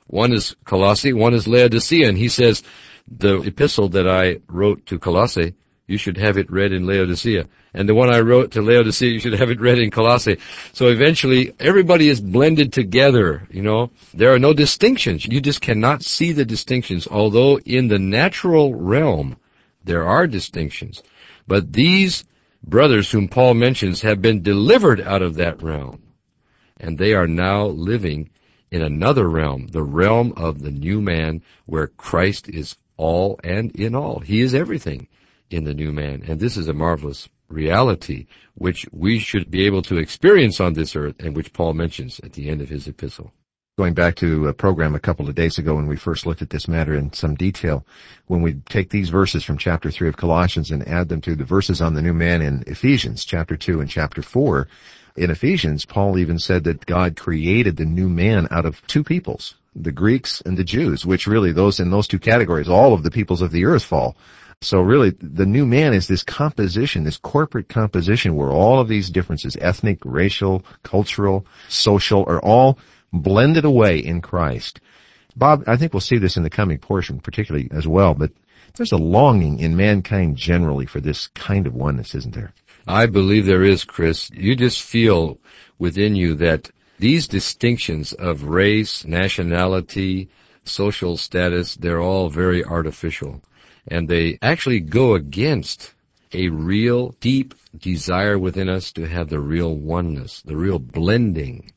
One 0.08 0.34
is 0.34 0.56
Colossae, 0.66 1.14
one 1.14 1.34
is 1.34 1.48
Laodicea, 1.48 2.08
and 2.08 2.18
he 2.18 2.30
says, 2.30 2.64
the 3.08 3.42
epistle 3.42 3.90
that 3.90 4.08
I 4.08 4.38
wrote 4.48 4.86
to 4.88 5.00
Colossae, 5.00 5.54
you 5.88 5.98
should 5.98 6.18
have 6.18 6.38
it 6.38 6.52
read 6.52 6.74
in 6.74 6.86
Laodicea. 6.88 7.48
And 7.74 7.88
the 7.88 7.94
one 7.94 8.12
I 8.12 8.22
wrote 8.22 8.52
to 8.52 8.62
Laodicea, 8.62 9.12
you 9.12 9.20
should 9.20 9.34
have 9.34 9.52
it 9.52 9.62
read 9.62 9.80
in 9.80 9.92
Colossae. 9.92 10.40
So 10.74 10.88
eventually, 10.88 11.54
everybody 11.60 12.10
is 12.10 12.22
blended 12.22 12.74
together, 12.74 13.48
you 13.52 13.62
know. 13.62 13.92
There 14.14 14.34
are 14.34 14.40
no 14.40 14.54
distinctions. 14.54 15.26
You 15.26 15.42
just 15.42 15.62
cannot 15.62 16.04
see 16.04 16.32
the 16.32 16.46
distinctions, 16.46 17.08
although 17.08 17.60
in 17.60 17.88
the 17.88 18.00
natural 18.00 18.74
realm, 18.74 19.38
there 19.84 20.06
are 20.08 20.26
distinctions. 20.26 21.04
But 21.48 21.74
these 21.74 22.24
brothers 22.68 23.12
whom 23.12 23.28
Paul 23.28 23.54
mentions 23.54 24.02
have 24.02 24.22
been 24.22 24.42
delivered 24.42 25.00
out 25.02 25.22
of 25.22 25.36
that 25.36 25.62
realm. 25.62 26.02
And 26.78 26.98
they 26.98 27.14
are 27.14 27.28
now 27.28 27.68
living 27.68 28.30
in 28.72 28.82
another 28.82 29.30
realm, 29.30 29.68
the 29.68 29.84
realm 29.84 30.34
of 30.36 30.62
the 30.62 30.72
new 30.72 31.00
man 31.00 31.42
where 31.66 31.88
Christ 31.88 32.50
is 32.50 32.76
all 32.98 33.40
and 33.44 33.72
in 33.76 33.96
all. 33.96 34.20
He 34.20 34.42
is 34.42 34.54
everything 34.54 35.08
in 35.50 35.64
the 35.64 35.74
new 35.74 35.94
man. 35.94 36.24
And 36.28 36.40
this 36.40 36.58
is 36.58 36.68
a 36.68 36.74
marvelous 36.74 37.30
reality 37.48 38.26
which 38.56 38.86
we 38.92 39.20
should 39.20 39.52
be 39.52 39.66
able 39.66 39.84
to 39.84 39.98
experience 39.98 40.60
on 40.60 40.74
this 40.74 40.96
earth 40.96 41.16
and 41.20 41.36
which 41.36 41.54
Paul 41.54 41.74
mentions 41.74 42.20
at 42.22 42.34
the 42.34 42.50
end 42.50 42.62
of 42.62 42.70
his 42.70 42.88
epistle. 42.88 43.32
Going 43.78 43.94
back 43.94 44.16
to 44.18 44.48
a 44.48 44.54
program 44.54 44.96
a 44.96 45.02
couple 45.02 45.28
of 45.28 45.36
days 45.36 45.58
ago 45.58 45.76
when 45.76 45.88
we 45.88 45.98
first 45.98 46.26
looked 46.26 46.42
at 46.42 46.50
this 46.50 46.70
matter 46.70 46.96
in 46.96 47.12
some 47.12 47.36
detail, 47.36 47.86
when 48.28 48.42
we 48.42 48.54
take 48.70 48.90
these 48.90 49.10
verses 49.10 49.44
from 49.44 49.58
chapter 49.58 49.92
3 49.92 50.08
of 50.08 50.16
Colossians 50.16 50.72
and 50.72 50.88
add 50.88 51.10
them 51.10 51.20
to 51.20 51.36
the 51.36 51.44
verses 51.44 51.82
on 51.82 51.94
the 51.94 52.02
new 52.02 52.14
man 52.14 52.42
in 52.42 52.64
Ephesians 52.68 53.26
chapter 53.26 53.58
2 53.58 53.82
and 53.82 53.90
chapter 53.90 54.22
4, 54.22 54.70
in 55.18 55.30
Ephesians, 55.30 55.84
Paul 55.84 56.18
even 56.18 56.40
said 56.40 56.64
that 56.64 56.86
God 56.86 57.18
created 57.18 57.76
the 57.76 57.84
new 57.84 58.08
man 58.08 58.48
out 58.50 58.66
of 58.66 58.82
two 58.88 59.04
peoples, 59.04 59.56
the 59.76 59.92
Greeks 59.92 60.40
and 60.46 60.56
the 60.56 60.64
Jews, 60.64 61.06
which 61.06 61.28
really 61.28 61.52
those 61.52 61.82
in 61.82 61.90
those 61.90 62.08
two 62.08 62.20
categories, 62.20 62.70
all 62.70 62.94
of 62.94 63.04
the 63.04 63.12
peoples 63.12 63.42
of 63.42 63.52
the 63.52 63.66
earth 63.66 63.84
fall. 63.84 64.16
So 64.62 64.80
really, 64.80 65.10
the 65.10 65.46
new 65.46 65.66
man 65.66 65.94
is 65.94 66.08
this 66.08 66.24
composition, 66.24 67.04
this 67.04 67.18
corporate 67.18 67.68
composition 67.68 68.38
where 68.38 68.52
all 68.52 68.80
of 68.80 68.88
these 68.88 69.10
differences, 69.10 69.58
ethnic, 69.60 70.00
racial, 70.06 70.64
cultural, 70.84 71.46
social, 71.68 72.24
are 72.26 72.40
all 72.40 72.80
blended 73.12 73.66
away 73.66 74.00
in 74.00 74.22
Christ. 74.22 74.80
Bob, 75.36 75.64
I 75.68 75.78
think 75.78 75.94
we'll 75.94 76.02
see 76.02 76.18
this 76.18 76.38
in 76.38 76.44
the 76.44 76.50
coming 76.50 76.78
portion 76.78 77.20
particularly 77.20 77.68
as 77.72 77.88
well, 77.88 78.14
but 78.14 78.32
there's 78.76 78.92
a 78.92 78.98
longing 78.98 79.60
in 79.60 79.76
mankind 79.76 80.38
generally 80.38 80.86
for 80.86 81.00
this 81.00 81.28
kind 81.28 81.68
of 81.68 81.74
oneness, 81.74 82.16
isn't 82.16 82.36
there? 82.36 82.54
I 82.88 83.06
believe 83.06 83.46
there 83.46 83.64
is, 83.64 83.84
Chris. 83.84 84.30
You 84.32 84.56
just 84.56 84.82
feel 84.82 85.40
within 85.80 86.16
you 86.16 86.36
that 86.36 86.70
these 87.00 87.28
distinctions 87.28 88.14
of 88.14 88.44
race, 88.44 89.06
nationality, 89.06 90.30
social 90.64 91.18
status, 91.18 91.76
they're 91.76 92.02
all 92.02 92.30
very 92.30 92.64
artificial. 92.64 93.42
And 93.88 94.08
they 94.08 94.38
actually 94.42 94.80
go 94.80 95.16
against 95.16 95.94
a 96.34 96.50
real 96.50 97.16
deep 97.20 97.54
desire 97.78 98.38
within 98.38 98.70
us 98.70 98.92
to 98.94 99.08
have 99.08 99.30
the 99.30 99.40
real 99.40 99.76
oneness, 99.76 100.42
the 100.42 100.56
real 100.56 100.80
blending 100.80 101.72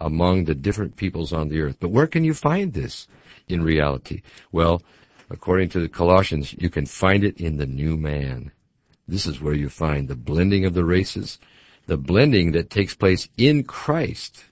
among 0.00 0.44
the 0.44 0.54
different 0.54 0.96
peoples 0.96 1.32
on 1.32 1.48
the 1.48 1.60
earth. 1.60 1.76
But 1.78 1.90
where 1.90 2.06
can 2.06 2.24
you 2.24 2.34
find 2.34 2.72
this 2.72 3.06
in 3.48 3.62
reality? 3.62 4.22
Well, 4.52 4.82
according 5.28 5.68
to 5.70 5.80
the 5.80 5.88
Colossians, 5.88 6.54
you 6.58 6.70
can 6.70 6.86
find 6.86 7.24
it 7.24 7.40
in 7.40 7.56
the 7.56 7.66
new 7.66 7.96
man. 7.96 8.50
This 9.06 9.26
is 9.26 9.40
where 9.40 9.54
you 9.54 9.68
find 9.68 10.08
the 10.08 10.16
blending 10.16 10.64
of 10.64 10.74
the 10.74 10.84
races, 10.84 11.38
the 11.86 11.96
blending 11.96 12.52
that 12.52 12.70
takes 12.70 12.94
place 12.94 13.28
in 13.36 13.64
Christ 13.64 14.44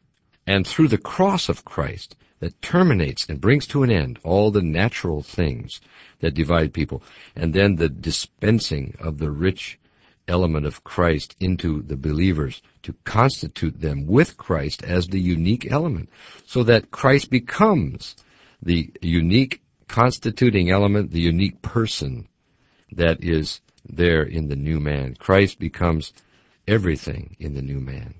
and 0.46 0.66
through 0.66 0.88
the 0.88 0.98
cross 0.98 1.48
of 1.48 1.64
Christ 1.64 2.16
that 2.40 2.60
terminates 2.62 3.26
and 3.28 3.40
brings 3.40 3.66
to 3.68 3.82
an 3.82 3.90
end 3.90 4.18
all 4.22 4.50
the 4.50 4.62
natural 4.62 5.22
things 5.22 5.80
that 6.20 6.34
divide 6.34 6.72
people, 6.72 7.02
and 7.36 7.52
then 7.52 7.76
the 7.76 7.88
dispensing 7.88 8.96
of 8.98 9.18
the 9.18 9.30
rich 9.30 9.78
element 10.28 10.66
of 10.66 10.84
Christ 10.84 11.34
into 11.40 11.82
the 11.82 11.96
believers 11.96 12.62
to 12.82 12.94
constitute 13.04 13.80
them 13.80 14.06
with 14.06 14.36
Christ 14.36 14.82
as 14.84 15.08
the 15.08 15.20
unique 15.20 15.70
element, 15.70 16.08
so 16.46 16.62
that 16.64 16.90
Christ 16.90 17.30
becomes 17.30 18.16
the 18.62 18.92
unique 19.02 19.62
constituting 19.88 20.70
element, 20.70 21.10
the 21.10 21.20
unique 21.20 21.62
person 21.62 22.28
that 22.92 23.22
is 23.22 23.60
there 23.88 24.22
in 24.22 24.48
the 24.48 24.56
new 24.56 24.80
man. 24.80 25.14
Christ 25.18 25.58
becomes 25.58 26.12
everything 26.66 27.36
in 27.38 27.54
the 27.54 27.62
new 27.62 27.80
man. 27.80 28.14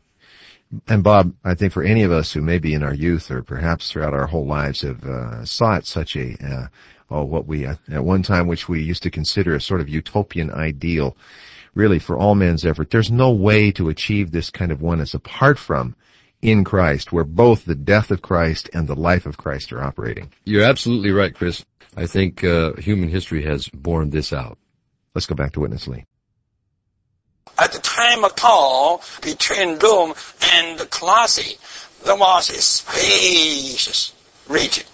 And 0.87 1.03
Bob, 1.03 1.35
I 1.45 1.55
think 1.55 1.73
for 1.73 1.83
any 1.83 2.03
of 2.03 2.13
us 2.13 2.33
who 2.33 2.43
maybe 2.43 2.75
in 2.75 2.83
our 2.83 2.95
youth 2.95 3.31
or 3.31 3.43
perhaps 3.43 3.91
throughout 3.91 4.13
our 4.13 4.27
whole 4.27 4.47
lives 4.47 4.83
have 4.83 5.03
uh, 5.05 5.45
sought 5.45 5.87
such 5.87 6.15
a, 6.17 6.37
uh, 6.45 6.67
oh, 7.11 7.25
what 7.25 7.47
we 7.47 7.65
at 7.67 7.79
one 7.89 8.23
time 8.23 8.47
which 8.47 8.69
we 8.69 8.83
used 8.83 9.03
to 9.05 9.11
consider 9.11 9.55
a 9.55 9.61
sort 9.61 9.81
of 9.81 9.89
utopian 9.89 10.51
ideal, 10.51 11.17
really 11.79 11.99
for 11.99 12.19
all 12.19 12.35
men's 12.35 12.67
effort, 12.67 12.91
there's 12.91 13.11
no 13.11 13.33
way 13.33 13.71
to 13.73 13.89
achieve 13.89 14.31
this 14.31 14.51
kind 14.51 14.71
of 14.71 14.83
oneness 14.83 15.15
apart 15.15 15.59
from 15.59 15.97
in 16.43 16.65
Christ, 16.65 17.13
where 17.13 17.25
both 17.25 17.65
the 17.65 17.75
death 17.75 18.11
of 18.11 18.21
Christ 18.21 18.69
and 18.75 18.87
the 18.87 18.95
life 18.95 19.25
of 19.25 19.39
Christ 19.39 19.73
are 19.73 19.83
operating. 19.83 20.33
You're 20.45 20.65
absolutely 20.65 21.13
right, 21.13 21.35
Chris. 21.35 21.65
I 21.97 22.07
think 22.07 22.45
uh, 22.45 22.75
human 22.75 23.09
history 23.09 23.45
has 23.45 23.69
borne 23.69 24.11
this 24.11 24.33
out. 24.33 24.59
Let's 25.15 25.27
go 25.27 25.35
back 25.35 25.53
to 25.53 25.61
Witness 25.61 25.89
Lee 25.89 26.05
at 27.59 27.73
the 27.73 27.81
time 27.81 28.25
of 28.25 28.37
Paul, 28.37 29.03
between 29.23 29.79
Rome 29.79 30.15
and 30.55 30.91
Colossae, 30.91 31.59
there 32.05 32.17
was 32.17 32.51
a 32.51 32.61
spacious 32.61 34.13
region. 34.49 34.85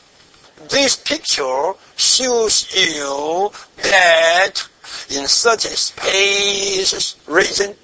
This 0.68 0.96
picture 0.96 1.72
shows 1.96 2.74
you 2.74 3.50
that 3.82 4.68
in 5.10 5.26
such 5.26 5.64
a 5.64 5.76
spacious 5.76 7.16
region, 7.26 7.74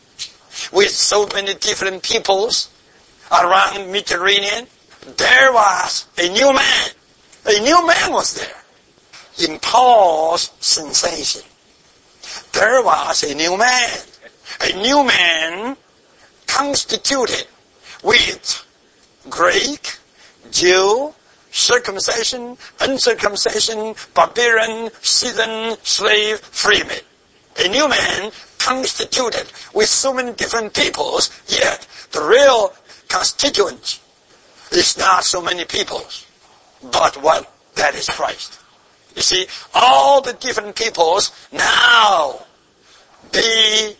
with 0.73 0.91
so 0.91 1.27
many 1.35 1.55
different 1.55 2.03
peoples 2.03 2.71
around 3.31 3.91
Mediterranean, 3.91 4.67
there 5.17 5.53
was 5.53 6.07
a 6.19 6.29
new 6.29 6.53
man. 6.53 6.89
A 7.47 7.61
new 7.61 7.87
man 7.87 8.13
was 8.13 8.35
there. 8.35 9.49
in 9.49 9.59
Paul's 9.59 10.51
sensation, 10.61 11.43
there 12.53 12.83
was 12.83 13.23
a 13.23 13.35
new 13.35 13.57
man, 13.57 13.99
a 14.61 14.73
new 14.83 15.03
man 15.05 15.77
constituted 16.47 17.47
with 18.03 18.65
Greek, 19.29 19.97
Jew, 20.51 21.15
circumcision, 21.51 22.57
uncircumcision, 22.81 23.95
barbarian, 24.15 24.91
Scythian, 25.03 25.77
slave, 25.83 26.39
freeman. 26.39 26.99
A 27.65 27.69
new 27.69 27.89
man 27.89 28.31
constituted 28.59 29.51
with 29.75 29.89
so 29.89 30.15
many 30.15 30.33
different 30.33 30.75
peoples, 30.75 31.31
yet 31.49 31.87
the 32.13 32.23
real 32.23 32.73
constituent 33.09 34.01
is 34.73 34.97
not 34.99 35.25
so 35.25 35.43
many 35.43 35.65
peoples, 35.65 36.27
but 36.83 37.21
one, 37.23 37.45
that 37.75 37.95
is 37.95 38.09
Christ. 38.09 38.59
You 39.17 39.23
see, 39.23 39.47
all 39.75 40.21
the 40.21 40.33
different 40.35 40.77
peoples 40.77 41.33
now, 41.53 42.41
they 43.33 43.97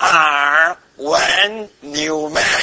are 0.00 0.78
one 0.96 1.68
new 1.82 2.30
man. 2.30 2.62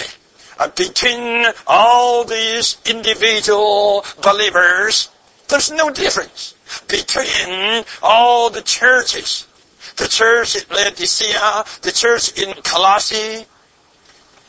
Between 0.75 1.45
all 1.67 2.25
these 2.25 2.77
individual 2.85 4.03
believers, 4.21 5.09
there's 5.47 5.71
no 5.71 5.89
difference. 5.89 6.53
Between 6.87 7.85
all 8.03 8.49
the 8.49 8.61
churches, 8.61 9.47
the 9.95 10.07
church 10.07 10.57
in 10.57 10.63
Laodicea, 10.69 11.65
the 11.81 11.91
church 11.91 12.37
in 12.37 12.53
Colossae, 12.61 13.45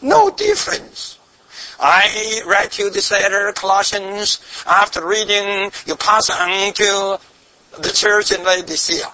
no 0.03 0.31
difference. 0.31 1.19
I 1.79 2.43
read 2.47 2.77
you 2.77 2.91
this 2.91 3.11
letter, 3.11 3.53
Colossians. 3.53 4.41
After 4.67 5.07
reading, 5.07 5.71
you 5.87 5.97
pass 5.97 6.29
on 6.29 6.73
to 6.75 7.21
the 7.79 7.91
church 7.91 8.33
in 8.33 8.45
Laodicea. 8.45 9.07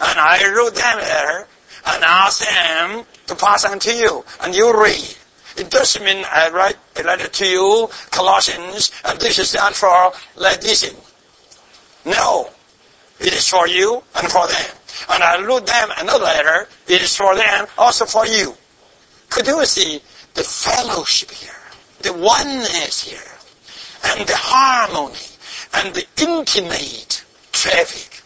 And 0.00 0.18
I 0.18 0.54
wrote 0.54 0.74
that 0.76 0.96
letter 0.96 1.48
and 1.86 2.04
asked 2.04 2.48
them 2.48 3.04
to 3.26 3.34
pass 3.34 3.64
on 3.64 3.78
to 3.80 3.92
you. 3.92 4.24
And 4.40 4.54
you 4.54 4.80
read. 4.80 5.17
It 5.58 5.70
doesn't 5.70 6.04
mean 6.04 6.24
I 6.30 6.50
write 6.50 6.76
a 6.96 7.02
letter 7.02 7.28
to 7.28 7.46
you, 7.46 7.88
Colossians, 8.10 8.92
and 9.04 9.18
this 9.20 9.38
is 9.38 9.54
not 9.54 9.74
for 9.74 10.12
Laodicean. 10.36 10.96
No. 12.04 12.50
It 13.20 13.32
is 13.32 13.48
for 13.48 13.66
you 13.66 14.02
and 14.16 14.28
for 14.30 14.46
them. 14.46 14.76
And 15.10 15.22
I 15.22 15.44
wrote 15.44 15.66
them 15.66 15.88
another 15.98 16.24
letter. 16.24 16.68
It 16.86 17.02
is 17.02 17.16
for 17.16 17.34
them, 17.34 17.66
also 17.76 18.04
for 18.06 18.26
you. 18.26 18.54
Could 19.28 19.46
you 19.46 19.64
see 19.64 20.00
the 20.34 20.44
fellowship 20.44 21.30
here? 21.30 21.58
the 22.02 22.12
oneness 22.12 23.02
here, 23.02 23.18
and 24.04 24.26
the 24.26 24.36
harmony, 24.36 25.18
and 25.74 25.94
the 25.94 26.06
intimate 26.22 27.24
traffic. 27.52 28.17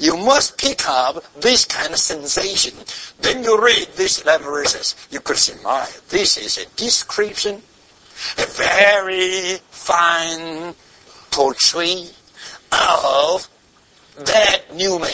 You 0.00 0.16
must 0.16 0.56
pick 0.56 0.88
up 0.88 1.22
this 1.42 1.66
kind 1.66 1.92
of 1.92 1.98
sensation. 1.98 2.72
Then 3.20 3.44
you 3.44 3.62
read 3.62 3.86
these 3.98 4.22
11 4.22 4.46
verses. 4.46 4.96
You 5.10 5.20
could 5.20 5.36
say, 5.36 5.62
my, 5.62 5.86
this 6.08 6.38
is 6.38 6.56
a 6.56 6.66
description, 6.76 7.60
a 8.38 8.46
very 8.46 9.58
fine 9.70 10.74
portrait 11.30 12.16
of 12.72 13.46
that 14.16 14.74
new 14.74 14.98
man. 14.98 15.12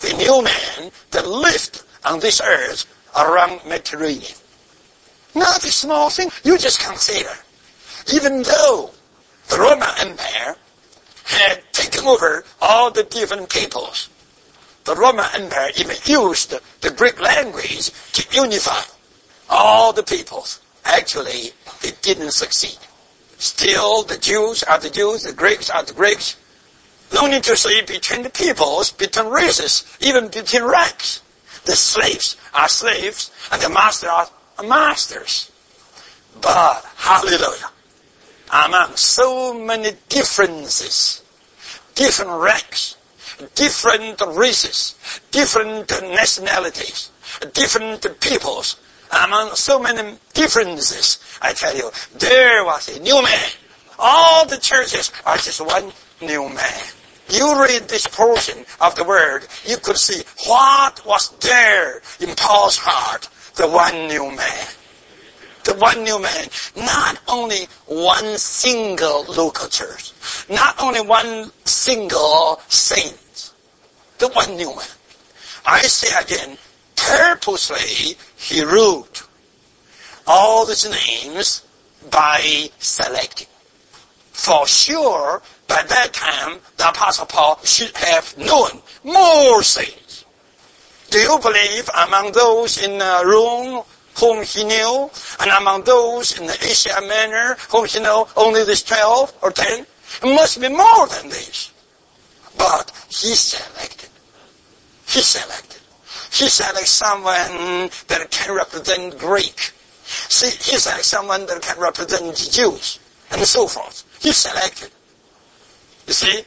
The 0.00 0.14
new 0.14 0.42
man 0.42 0.90
that 1.12 1.28
lived 1.28 1.84
on 2.04 2.18
this 2.18 2.40
earth 2.40 2.86
around 3.16 3.60
Mediterranean. 3.68 4.34
Not 5.36 5.62
a 5.62 5.70
small 5.70 6.10
thing. 6.10 6.32
You 6.42 6.58
just 6.58 6.80
consider. 6.80 7.30
Even 8.12 8.42
though 8.42 8.90
the 9.46 9.58
Roman 9.58 9.88
Empire 10.00 10.56
had 11.30 11.62
taken 11.72 12.06
over 12.06 12.44
all 12.60 12.90
the 12.90 13.04
different 13.04 13.48
peoples, 13.48 14.08
the 14.84 14.94
Roman 14.94 15.26
Empire 15.34 15.70
even 15.76 15.96
used 16.04 16.54
the 16.80 16.90
Greek 16.90 17.20
language 17.20 17.90
to 18.12 18.26
unify 18.34 18.82
all 19.48 19.92
the 19.92 20.02
peoples. 20.02 20.60
Actually, 20.84 21.52
it 21.82 21.98
didn't 22.02 22.32
succeed. 22.32 22.78
Still, 23.38 24.02
the 24.02 24.18
Jews 24.18 24.62
are 24.64 24.78
the 24.78 24.90
Jews, 24.90 25.22
the 25.22 25.32
Greeks 25.32 25.70
are 25.70 25.82
the 25.82 25.92
Greeks. 25.92 26.36
No 27.12 27.26
need 27.26 27.44
to 27.44 27.56
say 27.56 27.80
between 27.82 28.22
the 28.22 28.30
peoples, 28.30 28.92
between 28.92 29.26
races, 29.26 29.84
even 30.00 30.28
between 30.28 30.64
ranks. 30.64 31.22
The 31.64 31.76
slaves 31.76 32.36
are 32.54 32.68
slaves, 32.68 33.30
and 33.52 33.60
the 33.60 33.68
masters 33.68 34.10
are 34.10 34.64
masters. 34.64 35.50
But, 36.40 36.84
hallelujah, 36.96 37.70
among 38.52 38.96
so 38.96 39.54
many 39.54 39.92
differences, 40.08 41.22
different 41.94 42.40
ranks, 42.42 42.96
different 43.54 44.20
races, 44.36 44.96
different 45.30 45.90
nationalities, 46.02 47.10
different 47.52 48.20
peoples, 48.20 48.76
among 49.24 49.54
so 49.54 49.78
many 49.80 50.16
differences, 50.34 51.18
I 51.42 51.52
tell 51.52 51.76
you, 51.76 51.90
there 52.14 52.64
was 52.64 52.96
a 52.96 53.00
new 53.00 53.22
man. 53.22 53.50
All 53.98 54.46
the 54.46 54.58
churches 54.58 55.10
are 55.26 55.36
just 55.36 55.60
one 55.60 55.92
new 56.20 56.48
man. 56.48 56.82
You 57.28 57.62
read 57.62 57.82
this 57.82 58.06
portion 58.06 58.64
of 58.80 58.94
the 58.96 59.04
word, 59.04 59.46
you 59.64 59.76
could 59.76 59.96
see 59.96 60.22
what 60.46 61.04
was 61.06 61.30
there 61.40 62.02
in 62.20 62.34
Paul's 62.34 62.76
heart 62.76 63.28
the 63.54 63.68
one 63.68 64.08
new 64.08 64.30
man. 64.30 64.66
The 65.64 65.74
one 65.74 66.04
new 66.04 66.18
man. 66.18 66.48
Not 66.76 67.18
only 67.28 67.68
one 67.86 68.38
single 68.38 69.24
local 69.24 69.68
church. 69.68 70.12
Not 70.48 70.80
only 70.80 71.00
one 71.00 71.50
single 71.64 72.60
saint. 72.68 73.52
The 74.18 74.28
one 74.28 74.56
new 74.56 74.74
man. 74.74 74.86
I 75.66 75.82
say 75.82 76.08
again, 76.18 76.56
purposely 76.96 78.16
he 78.36 78.62
wrote 78.62 79.22
all 80.26 80.66
these 80.66 80.88
names 80.88 81.62
by 82.10 82.70
selecting. 82.78 83.48
For 84.32 84.66
sure, 84.66 85.42
by 85.68 85.82
that 85.82 86.12
time, 86.12 86.60
the 86.78 86.88
Apostle 86.88 87.26
Paul 87.26 87.60
should 87.64 87.94
have 87.96 88.38
known 88.38 88.82
more 89.04 89.62
saints 89.62 90.00
do 91.10 91.18
you 91.18 91.38
believe 91.40 91.90
among 92.06 92.30
those 92.32 92.78
in 92.78 92.98
the 92.98 93.22
Rome 93.24 93.82
whom 94.18 94.42
he 94.44 94.64
knew, 94.64 95.10
and 95.40 95.50
among 95.50 95.82
those 95.82 96.38
in 96.38 96.46
the 96.46 96.58
Asia 96.62 97.00
Minor 97.00 97.56
whom 97.70 97.86
he 97.86 98.00
knew, 98.00 98.26
only 98.36 98.64
these 98.64 98.82
12 98.82 99.34
or 99.42 99.50
10? 99.50 99.86
It 100.22 100.34
must 100.34 100.60
be 100.60 100.68
more 100.68 101.06
than 101.06 101.28
this. 101.28 101.72
But 102.56 102.90
he 103.08 103.34
selected. 103.34 104.10
He 105.06 105.20
selected. 105.20 105.80
He 106.32 106.48
selected 106.48 106.86
someone 106.86 107.90
that 108.08 108.28
can 108.30 108.54
represent 108.54 109.18
Greek. 109.18 109.72
See, 110.04 110.50
he 110.50 110.78
selected 110.78 111.04
someone 111.04 111.46
that 111.46 111.62
can 111.62 111.78
represent 111.80 112.36
Jews, 112.36 112.98
and 113.30 113.42
so 113.42 113.66
forth. 113.66 114.04
He 114.20 114.32
selected. 114.32 114.90
You 116.06 116.12
see, 116.12 116.44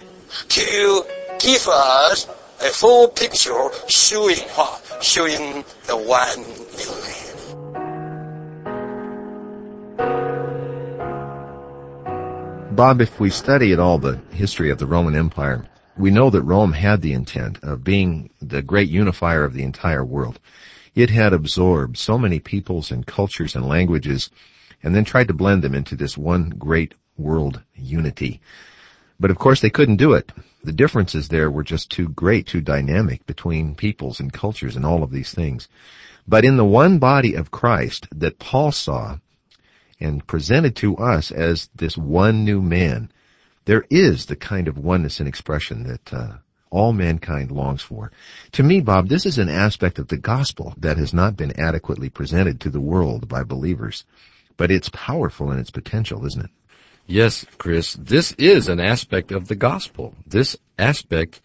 to 0.49 1.05
give 1.39 1.67
us 1.67 2.27
a 2.61 2.69
full 2.69 3.07
picture 3.09 3.69
showing 3.87 4.39
what? 4.55 4.99
Showing 5.01 5.63
the 5.85 5.97
one 5.97 6.39
new 6.39 7.12
Bob, 12.75 13.01
if 13.01 13.19
we 13.19 13.29
study 13.29 13.71
at 13.71 13.79
all 13.79 13.99
the 13.99 14.19
history 14.31 14.71
of 14.71 14.79
the 14.79 14.87
Roman 14.87 15.15
Empire, 15.15 15.63
we 15.95 16.09
know 16.09 16.31
that 16.31 16.41
Rome 16.41 16.73
had 16.73 17.03
the 17.03 17.13
intent 17.13 17.59
of 17.61 17.83
being 17.83 18.31
the 18.41 18.63
great 18.63 18.89
unifier 18.89 19.43
of 19.43 19.53
the 19.53 19.61
entire 19.61 20.03
world. 20.03 20.39
It 20.95 21.11
had 21.11 21.33
absorbed 21.33 21.97
so 21.97 22.17
many 22.17 22.39
peoples 22.39 22.89
and 22.89 23.05
cultures 23.05 23.55
and 23.55 23.67
languages 23.67 24.31
and 24.81 24.95
then 24.95 25.05
tried 25.05 25.27
to 25.27 25.35
blend 25.35 25.61
them 25.61 25.75
into 25.75 25.95
this 25.95 26.17
one 26.17 26.49
great 26.49 26.95
world 27.15 27.61
unity. 27.75 28.41
But 29.19 29.29
of 29.29 29.37
course 29.37 29.61
they 29.61 29.69
couldn't 29.69 29.97
do 29.97 30.13
it. 30.13 30.31
The 30.63 30.73
differences 30.73 31.27
there 31.27 31.51
were 31.51 31.63
just 31.63 31.91
too 31.91 32.09
great, 32.09 32.47
too 32.47 32.61
dynamic 32.61 33.23
between 33.27 33.75
peoples 33.75 34.19
and 34.19 34.33
cultures 34.33 34.75
and 34.75 34.83
all 34.83 35.03
of 35.03 35.11
these 35.11 35.31
things. 35.31 35.67
But 36.27 36.43
in 36.43 36.57
the 36.57 36.65
one 36.65 36.97
body 36.97 37.35
of 37.35 37.51
Christ 37.51 38.07
that 38.15 38.39
Paul 38.39 38.71
saw 38.71 39.19
and 39.99 40.25
presented 40.25 40.75
to 40.77 40.97
us 40.97 41.31
as 41.31 41.69
this 41.75 41.97
one 41.97 42.43
new 42.43 42.61
man, 42.61 43.11
there 43.65 43.85
is 43.89 44.25
the 44.25 44.35
kind 44.35 44.67
of 44.67 44.77
oneness 44.77 45.19
and 45.19 45.27
expression 45.27 45.83
that 45.83 46.13
uh, 46.13 46.33
all 46.69 46.91
mankind 46.91 47.51
longs 47.51 47.81
for. 47.81 48.11
To 48.53 48.63
me, 48.63 48.81
Bob, 48.81 49.07
this 49.07 49.25
is 49.25 49.37
an 49.37 49.49
aspect 49.49 49.99
of 49.99 50.07
the 50.07 50.17
gospel 50.17 50.73
that 50.77 50.97
has 50.97 51.13
not 51.13 51.37
been 51.37 51.59
adequately 51.59 52.09
presented 52.09 52.59
to 52.61 52.69
the 52.69 52.81
world 52.81 53.27
by 53.27 53.43
believers. 53.43 54.03
But 54.57 54.71
it's 54.71 54.89
powerful 54.89 55.51
in 55.51 55.59
its 55.59 55.71
potential, 55.71 56.25
isn't 56.25 56.45
it? 56.45 56.51
Yes, 57.05 57.45
Chris, 57.57 57.93
this 57.93 58.31
is 58.33 58.69
an 58.69 58.79
aspect 58.79 59.31
of 59.31 59.47
the 59.47 59.55
gospel. 59.55 60.15
This 60.25 60.57
aspect 60.79 61.41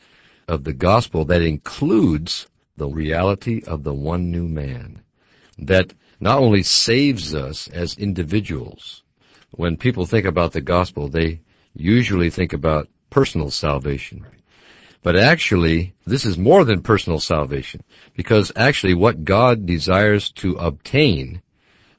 of 0.47 0.65
the 0.65 0.73
gospel 0.73 1.25
that 1.27 1.43
includes 1.43 2.47
the 2.77 2.89
reality 2.89 3.63
of 3.67 3.83
the 3.83 3.93
one 3.93 4.31
new 4.31 4.47
man. 4.49 5.03
That 5.59 5.93
not 6.21 6.39
only 6.39 6.63
saves 6.63 7.35
us 7.35 7.69
as 7.69 7.97
individuals. 7.97 9.03
When 9.53 9.77
people 9.77 10.07
think 10.07 10.27
about 10.27 10.53
the 10.53 10.61
gospel, 10.61 11.09
they 11.09 11.41
usually 11.75 12.31
think 12.31 12.53
about 12.53 12.89
personal 13.11 13.51
salvation. 13.51 14.27
But 15.03 15.17
actually, 15.17 15.95
this 16.07 16.25
is 16.25 16.37
more 16.37 16.65
than 16.65 16.83
personal 16.83 17.21
salvation, 17.21 17.83
because 18.17 18.53
actually 18.57 18.95
what 18.95 19.25
God 19.25 19.65
desires 19.65 20.31
to 20.33 20.55
obtain, 20.57 21.41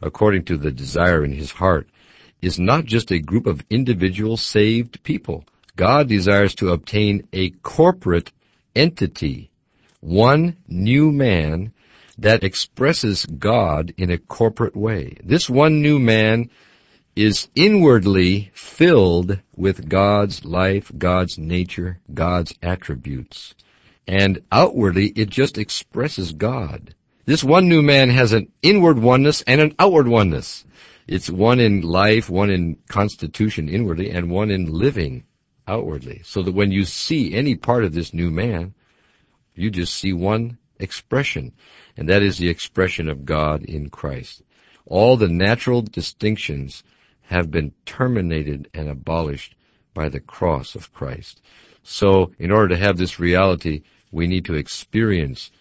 according 0.02 0.46
to 0.46 0.58
the 0.58 0.72
desire 0.72 1.24
in 1.24 1.32
his 1.32 1.52
heart, 1.52 1.88
is 2.42 2.60
not 2.60 2.86
just 2.86 3.12
a 3.12 3.20
group 3.20 3.46
of 3.48 3.64
individual 3.70 4.38
saved 4.38 5.02
people. 5.04 5.46
God 5.76 6.08
desires 6.10 6.54
to 6.56 6.72
obtain 6.72 7.28
a 7.32 7.50
corporate 7.50 8.32
entity, 8.76 9.50
one 10.02 10.58
new 10.68 11.12
man 11.12 11.72
that 12.22 12.44
expresses 12.44 13.26
God 13.26 13.94
in 13.98 14.12
a 14.12 14.18
corporate 14.18 14.76
way. 14.76 15.18
This 15.24 15.50
one 15.50 15.82
new 15.82 16.00
man 16.00 16.50
is 17.16 17.50
inwardly 17.56 18.52
filled 18.54 19.40
with 19.56 19.90
God's 19.90 20.46
life, 20.46 20.92
God's 20.98 21.38
nature, 21.38 22.00
God's 22.14 22.54
attributes. 22.62 23.56
And 24.08 24.42
outwardly, 24.52 25.08
it 25.08 25.30
just 25.30 25.58
expresses 25.58 26.34
God. 26.34 26.94
This 27.26 27.44
one 27.44 27.70
new 27.70 27.82
man 27.82 28.10
has 28.10 28.34
an 28.34 28.52
inward 28.62 29.00
oneness 29.00 29.42
and 29.44 29.62
an 29.62 29.76
outward 29.80 30.08
oneness. 30.08 30.66
It's 31.08 31.30
one 31.30 31.60
in 31.60 31.82
life, 31.82 32.30
one 32.30 32.50
in 32.50 32.78
constitution 32.88 33.70
inwardly, 33.70 34.10
and 34.12 34.30
one 34.30 34.52
in 34.52 34.66
living 34.66 35.24
outwardly. 35.68 36.22
So 36.24 36.42
that 36.42 36.54
when 36.54 36.72
you 36.72 36.86
see 36.86 37.34
any 37.34 37.56
part 37.56 37.84
of 37.84 37.94
this 37.94 38.14
new 38.14 38.32
man, 38.32 38.74
you 39.56 39.70
just 39.70 39.94
see 39.94 40.14
one 40.14 40.58
expression, 40.80 41.54
and 41.98 42.10
that 42.10 42.24
is 42.24 42.38
the 42.38 42.50
expression 42.50 43.10
of 43.10 43.26
God 43.26 43.64
in 43.64 43.90
Christ. 43.90 44.42
All 44.86 45.18
the 45.18 45.28
natural 45.28 45.82
distinctions 45.82 46.84
have 47.24 47.52
been 47.52 47.74
terminated 47.86 48.70
and 48.74 48.90
abolished 48.90 49.56
by 49.94 50.10
the 50.10 50.20
cross 50.20 50.76
of 50.76 50.94
Christ. 50.94 51.42
So, 51.84 52.32
in 52.40 52.52
order 52.52 52.70
to 52.70 52.82
have 52.82 52.98
this 52.98 53.20
reality, 53.20 53.84
we 54.12 54.28
need 54.28 54.46
to 54.46 54.56
experience 54.56 55.52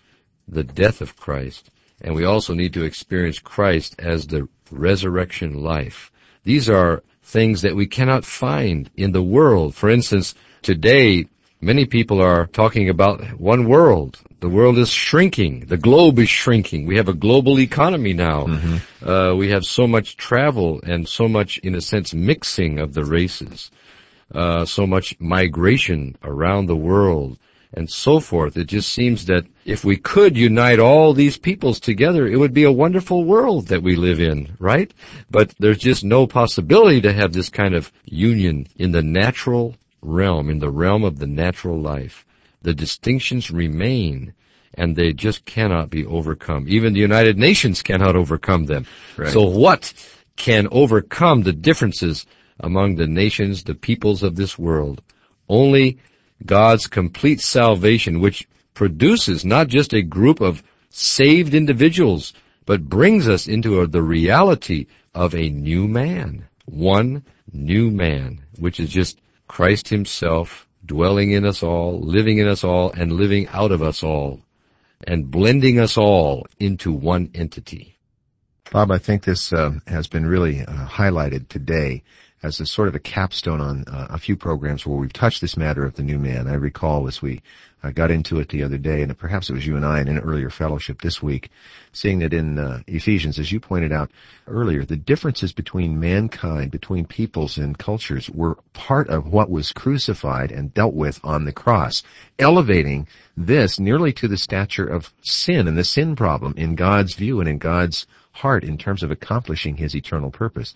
the 0.46 0.64
death 0.64 1.00
of 1.00 1.16
Christ, 1.16 1.70
and 2.00 2.14
we 2.14 2.24
also 2.24 2.54
need 2.54 2.72
to 2.74 2.84
experience 2.84 3.38
Christ 3.38 3.96
as 3.98 4.26
the 4.26 4.48
resurrection 4.70 5.62
life. 5.62 6.10
These 6.44 6.70
are 6.70 7.02
things 7.22 7.62
that 7.62 7.76
we 7.76 7.86
cannot 7.86 8.24
find 8.24 8.90
in 8.96 9.12
the 9.12 9.22
world. 9.22 9.74
For 9.74 9.90
instance, 9.90 10.34
today, 10.62 11.26
many 11.60 11.86
people 11.86 12.20
are 12.20 12.46
talking 12.46 12.88
about 12.88 13.22
one 13.38 13.68
world. 13.68 14.20
The 14.40 14.48
world 14.48 14.78
is 14.78 14.90
shrinking. 14.90 15.66
The 15.66 15.76
globe 15.76 16.18
is 16.18 16.28
shrinking. 16.28 16.86
We 16.86 16.96
have 16.96 17.08
a 17.08 17.14
global 17.14 17.58
economy 17.58 18.12
now. 18.12 18.46
Mm-hmm. 18.46 19.08
Uh, 19.08 19.34
we 19.34 19.50
have 19.50 19.64
so 19.64 19.86
much 19.86 20.16
travel 20.16 20.80
and 20.82 21.08
so 21.08 21.28
much, 21.28 21.58
in 21.58 21.74
a 21.74 21.80
sense, 21.80 22.14
mixing 22.14 22.78
of 22.78 22.94
the 22.94 23.04
races. 23.04 23.70
Uh, 24.32 24.64
so 24.64 24.86
much 24.86 25.16
migration 25.18 26.16
around 26.22 26.66
the 26.66 26.76
world 26.76 27.38
and 27.72 27.90
so 27.90 28.20
forth. 28.20 28.56
It 28.56 28.66
just 28.66 28.92
seems 28.92 29.26
that 29.26 29.44
if 29.64 29.84
we 29.84 29.96
could 29.96 30.36
unite 30.36 30.78
all 30.78 31.12
these 31.12 31.36
peoples 31.36 31.80
together, 31.80 32.26
it 32.26 32.36
would 32.36 32.54
be 32.54 32.64
a 32.64 32.72
wonderful 32.72 33.24
world 33.24 33.68
that 33.68 33.82
we 33.82 33.96
live 33.96 34.20
in, 34.20 34.56
right? 34.58 34.92
But 35.30 35.54
there's 35.58 35.78
just 35.78 36.04
no 36.04 36.26
possibility 36.26 37.00
to 37.02 37.12
have 37.12 37.32
this 37.32 37.48
kind 37.48 37.74
of 37.74 37.92
union 38.04 38.68
in 38.76 38.92
the 38.92 39.02
natural 39.02 39.76
realm, 40.00 40.50
in 40.50 40.58
the 40.58 40.70
realm 40.70 41.04
of 41.04 41.18
the 41.18 41.26
natural 41.26 41.80
life. 41.80 42.24
The 42.62 42.74
distinctions 42.74 43.50
remain 43.50 44.34
and 44.74 44.94
they 44.94 45.12
just 45.12 45.44
cannot 45.44 45.90
be 45.90 46.06
overcome. 46.06 46.66
Even 46.68 46.92
the 46.92 47.00
United 47.00 47.38
Nations 47.38 47.82
cannot 47.82 48.16
overcome 48.16 48.66
them. 48.66 48.86
Right. 49.16 49.32
So 49.32 49.42
what 49.42 49.92
can 50.36 50.68
overcome 50.70 51.42
the 51.42 51.52
differences 51.52 52.26
among 52.60 52.96
the 52.96 53.06
nations, 53.06 53.64
the 53.64 53.74
peoples 53.74 54.22
of 54.22 54.36
this 54.36 54.58
world? 54.58 55.02
Only 55.48 55.98
God's 56.44 56.86
complete 56.86 57.40
salvation, 57.40 58.20
which 58.20 58.46
produces 58.74 59.44
not 59.44 59.68
just 59.68 59.92
a 59.92 60.02
group 60.02 60.40
of 60.40 60.62
saved 60.90 61.54
individuals, 61.54 62.32
but 62.66 62.88
brings 62.88 63.28
us 63.28 63.48
into 63.48 63.86
the 63.86 64.02
reality 64.02 64.86
of 65.14 65.34
a 65.34 65.48
new 65.50 65.88
man. 65.88 66.46
One 66.66 67.24
new 67.52 67.90
man, 67.90 68.42
which 68.58 68.78
is 68.78 68.90
just 68.90 69.18
Christ 69.48 69.88
himself 69.88 70.68
dwelling 70.84 71.32
in 71.32 71.44
us 71.44 71.62
all, 71.62 72.00
living 72.00 72.38
in 72.38 72.46
us 72.46 72.62
all, 72.62 72.92
and 72.92 73.12
living 73.12 73.48
out 73.48 73.72
of 73.72 73.82
us 73.82 74.02
all, 74.02 74.40
and 75.06 75.30
blending 75.30 75.80
us 75.80 75.98
all 75.98 76.46
into 76.58 76.92
one 76.92 77.30
entity. 77.34 77.96
Bob, 78.70 78.90
I 78.90 78.98
think 78.98 79.24
this 79.24 79.52
uh, 79.52 79.72
has 79.86 80.06
been 80.06 80.26
really 80.26 80.60
uh, 80.60 80.86
highlighted 80.86 81.48
today 81.48 82.02
as 82.42 82.60
a 82.60 82.66
sort 82.66 82.88
of 82.88 82.94
a 82.94 83.00
capstone 83.00 83.60
on 83.60 83.84
uh, 83.88 84.08
a 84.10 84.18
few 84.18 84.36
programs 84.36 84.86
where 84.86 84.96
we've 84.96 85.12
touched 85.12 85.40
this 85.40 85.56
matter 85.56 85.84
of 85.84 85.94
the 85.94 86.02
new 86.02 86.18
man. 86.18 86.46
I 86.46 86.54
recall 86.54 87.08
as 87.08 87.20
we 87.20 87.42
uh, 87.82 87.90
got 87.90 88.10
into 88.10 88.38
it 88.40 88.48
the 88.48 88.62
other 88.62 88.78
day, 88.78 89.02
and 89.02 89.16
perhaps 89.16 89.50
it 89.50 89.54
was 89.54 89.66
you 89.66 89.76
and 89.76 89.84
I 89.84 90.00
in 90.00 90.08
an 90.08 90.18
earlier 90.18 90.50
fellowship 90.50 91.00
this 91.00 91.22
week, 91.22 91.50
seeing 91.92 92.20
that 92.20 92.32
in 92.32 92.58
uh, 92.58 92.82
Ephesians, 92.86 93.38
as 93.38 93.50
you 93.50 93.60
pointed 93.60 93.92
out 93.92 94.10
earlier, 94.46 94.84
the 94.84 94.96
differences 94.96 95.52
between 95.52 96.00
mankind, 96.00 96.70
between 96.70 97.06
peoples 97.06 97.58
and 97.58 97.78
cultures 97.78 98.28
were 98.30 98.58
part 98.72 99.08
of 99.08 99.26
what 99.26 99.50
was 99.50 99.72
crucified 99.72 100.50
and 100.52 100.74
dealt 100.74 100.94
with 100.94 101.20
on 101.24 101.44
the 101.44 101.52
cross, 101.52 102.02
elevating 102.38 103.06
this 103.36 103.78
nearly 103.78 104.12
to 104.12 104.28
the 104.28 104.36
stature 104.36 104.86
of 104.86 105.12
sin 105.22 105.68
and 105.68 105.76
the 105.76 105.84
sin 105.84 106.16
problem 106.16 106.54
in 106.56 106.74
God's 106.74 107.14
view 107.14 107.40
and 107.40 107.48
in 107.48 107.58
God's 107.58 108.06
heart 108.32 108.64
in 108.64 108.78
terms 108.78 109.02
of 109.02 109.10
accomplishing 109.10 109.76
his 109.76 109.94
eternal 109.94 110.30
purpose. 110.30 110.74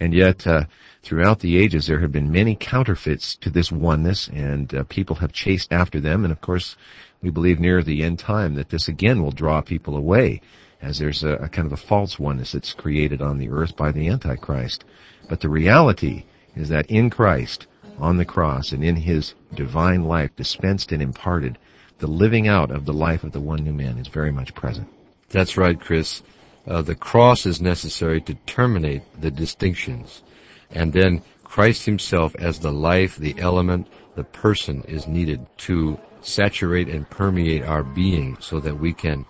And 0.00 0.12
yet, 0.12 0.46
uh, 0.46 0.64
throughout 1.02 1.40
the 1.40 1.56
ages, 1.56 1.86
there 1.86 2.00
have 2.00 2.12
been 2.12 2.32
many 2.32 2.56
counterfeits 2.56 3.36
to 3.36 3.50
this 3.50 3.70
oneness, 3.70 4.28
and 4.28 4.74
uh, 4.74 4.84
people 4.84 5.16
have 5.16 5.32
chased 5.32 5.72
after 5.72 6.00
them. 6.00 6.24
And 6.24 6.32
of 6.32 6.40
course, 6.40 6.76
we 7.22 7.30
believe 7.30 7.60
near 7.60 7.82
the 7.82 8.02
end 8.02 8.18
time 8.18 8.54
that 8.54 8.68
this 8.68 8.88
again 8.88 9.22
will 9.22 9.30
draw 9.30 9.60
people 9.60 9.96
away, 9.96 10.40
as 10.82 10.98
there's 10.98 11.22
a, 11.22 11.34
a 11.34 11.48
kind 11.48 11.66
of 11.66 11.72
a 11.72 11.76
false 11.76 12.18
oneness 12.18 12.52
that's 12.52 12.72
created 12.72 13.22
on 13.22 13.38
the 13.38 13.50
earth 13.50 13.76
by 13.76 13.92
the 13.92 14.08
Antichrist. 14.08 14.84
But 15.28 15.40
the 15.40 15.48
reality 15.48 16.24
is 16.56 16.68
that 16.70 16.90
in 16.90 17.08
Christ, 17.08 17.66
on 17.98 18.16
the 18.16 18.24
cross, 18.24 18.72
and 18.72 18.82
in 18.82 18.96
His 18.96 19.34
divine 19.54 20.04
life 20.04 20.34
dispensed 20.34 20.90
and 20.90 21.00
imparted, 21.00 21.56
the 21.98 22.08
living 22.08 22.48
out 22.48 22.70
of 22.70 22.84
the 22.84 22.92
life 22.92 23.22
of 23.22 23.32
the 23.32 23.40
one 23.40 23.62
new 23.62 23.72
man 23.72 23.98
is 23.98 24.08
very 24.08 24.32
much 24.32 24.54
present. 24.54 24.88
That's 25.30 25.56
right, 25.56 25.80
Chris 25.80 26.22
uh, 26.66 26.82
the 26.82 26.94
cross 26.94 27.46
is 27.46 27.60
necessary 27.60 28.20
to 28.22 28.34
terminate 28.46 29.02
the 29.20 29.30
distinctions. 29.30 30.22
And 30.70 30.92
then 30.92 31.22
Christ 31.44 31.86
himself 31.86 32.34
as 32.36 32.58
the 32.58 32.72
life, 32.72 33.16
the 33.16 33.34
element, 33.38 33.86
the 34.16 34.24
person 34.24 34.82
is 34.88 35.06
needed 35.06 35.46
to 35.58 35.98
saturate 36.22 36.88
and 36.88 37.08
permeate 37.08 37.64
our 37.64 37.82
being 37.82 38.36
so 38.40 38.60
that 38.60 38.78
we 38.78 38.92
can 38.92 39.26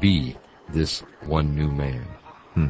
be 0.00 0.36
this 0.68 1.00
one 1.24 1.54
new 1.54 1.70
man. 1.70 2.06
Hmm. 2.54 2.68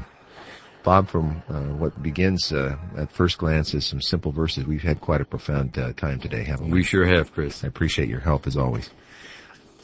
Bob, 0.83 1.09
from 1.09 1.43
uh, 1.49 1.61
what 1.75 2.03
begins 2.03 2.53
uh, 2.53 2.77
at 2.97 3.13
first 3.13 3.39
glance 3.39 3.75
as 3.75 3.87
some 3.87 4.01
simple 4.01 4.33
verses, 4.33 4.67
we've 4.67 4.83
had 4.83 5.01
quite 5.01 5.21
a 5.21 5.25
profound 5.25 5.79
uh, 5.79 5.93
time 5.93 6.19
today, 6.19 6.43
haven't 6.43 6.67
we? 6.67 6.79
We 6.79 6.83
sure 6.83 7.07
have, 7.07 7.33
Chris. 7.33 7.63
I 7.63 7.69
appreciate 7.69 8.09
your 8.09 8.21
help 8.21 8.47
as 8.47 8.57
always. 8.57 8.91